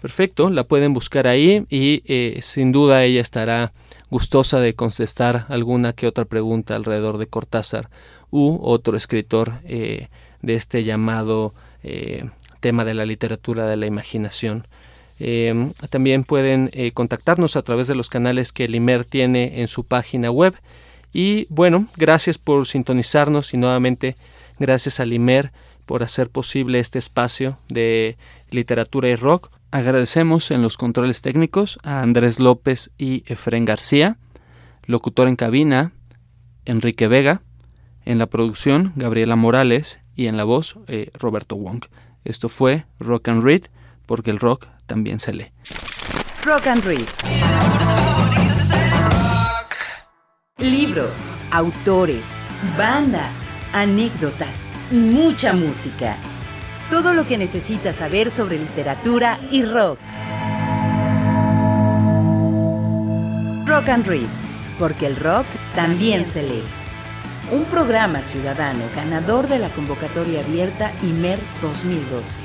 Perfecto, 0.00 0.48
la 0.48 0.64
pueden 0.64 0.94
buscar 0.94 1.26
ahí 1.26 1.66
y 1.68 2.02
eh, 2.06 2.38
sin 2.40 2.72
duda 2.72 3.04
ella 3.04 3.20
estará 3.20 3.72
gustosa 4.08 4.58
de 4.58 4.74
contestar 4.74 5.44
alguna 5.48 5.92
que 5.92 6.06
otra 6.06 6.24
pregunta 6.24 6.74
alrededor 6.74 7.18
de 7.18 7.26
Cortázar 7.26 7.90
u 8.30 8.58
otro 8.62 8.96
escritor 8.96 9.52
eh, 9.64 10.08
de 10.40 10.54
este 10.54 10.84
llamado 10.84 11.52
eh, 11.82 12.30
tema 12.60 12.86
de 12.86 12.94
la 12.94 13.04
literatura 13.04 13.68
de 13.68 13.76
la 13.76 13.86
imaginación. 13.86 14.66
también 15.90 16.24
pueden 16.24 16.70
contactarnos 16.94 17.56
a 17.56 17.62
través 17.62 17.86
de 17.86 17.94
los 17.94 18.08
canales 18.08 18.52
que 18.52 18.64
el 18.64 18.74
IMER 18.74 19.04
tiene 19.04 19.60
en 19.60 19.68
su 19.68 19.84
página 19.84 20.30
web 20.30 20.54
y 21.12 21.46
bueno, 21.50 21.86
gracias 21.96 22.38
por 22.38 22.66
sintonizarnos 22.66 23.54
y 23.54 23.56
nuevamente 23.56 24.16
gracias 24.58 25.00
a 25.00 25.04
Limer 25.04 25.52
por 25.86 26.02
hacer 26.02 26.30
posible 26.30 26.78
este 26.78 26.98
espacio 26.98 27.58
de 27.68 28.16
literatura 28.50 29.08
y 29.08 29.16
rock. 29.16 29.50
Agradecemos 29.72 30.50
en 30.50 30.62
los 30.62 30.76
controles 30.76 31.22
técnicos 31.22 31.78
a 31.82 32.02
Andrés 32.02 32.38
López 32.38 32.90
y 32.98 33.24
Efren 33.26 33.64
García, 33.64 34.16
locutor 34.84 35.28
en 35.28 35.36
cabina, 35.36 35.92
Enrique 36.64 37.08
Vega, 37.08 37.42
en 38.04 38.18
la 38.18 38.26
producción 38.26 38.92
Gabriela 38.96 39.36
Morales 39.36 40.00
y 40.14 40.26
en 40.26 40.36
la 40.36 40.44
voz 40.44 40.76
eh, 40.86 41.10
Roberto 41.14 41.56
Wong. 41.56 41.84
Esto 42.24 42.48
fue 42.48 42.84
Rock 42.98 43.28
and 43.28 43.42
Read, 43.42 43.62
porque 44.06 44.30
el 44.30 44.38
rock 44.38 44.66
también 44.86 45.18
se 45.18 45.32
lee. 45.32 45.52
Rock 46.44 46.66
and 46.66 46.84
Read 46.84 48.19
libros, 50.60 51.32
autores, 51.50 52.36
bandas, 52.76 53.48
anécdotas 53.72 54.64
y 54.90 54.98
mucha 54.98 55.54
música. 55.54 56.16
Todo 56.90 57.14
lo 57.14 57.26
que 57.26 57.38
necesitas 57.38 57.96
saber 57.96 58.30
sobre 58.30 58.58
literatura 58.58 59.38
y 59.50 59.64
rock. 59.64 59.98
Rock 63.64 63.88
and 63.88 64.06
Read, 64.06 64.28
porque 64.78 65.06
el 65.06 65.16
rock 65.16 65.46
también 65.74 66.26
se 66.26 66.42
lee. 66.42 66.64
Un 67.52 67.64
programa 67.64 68.22
ciudadano 68.22 68.84
ganador 68.94 69.48
de 69.48 69.60
la 69.60 69.70
convocatoria 69.70 70.40
abierta 70.40 70.92
IMER 71.02 71.38
2012. 71.62 72.38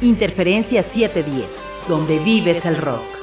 Interferencia 0.00 0.82
710, 0.82 1.46
donde 1.88 2.18
vives 2.20 2.64
el 2.64 2.76
rock. 2.76 3.15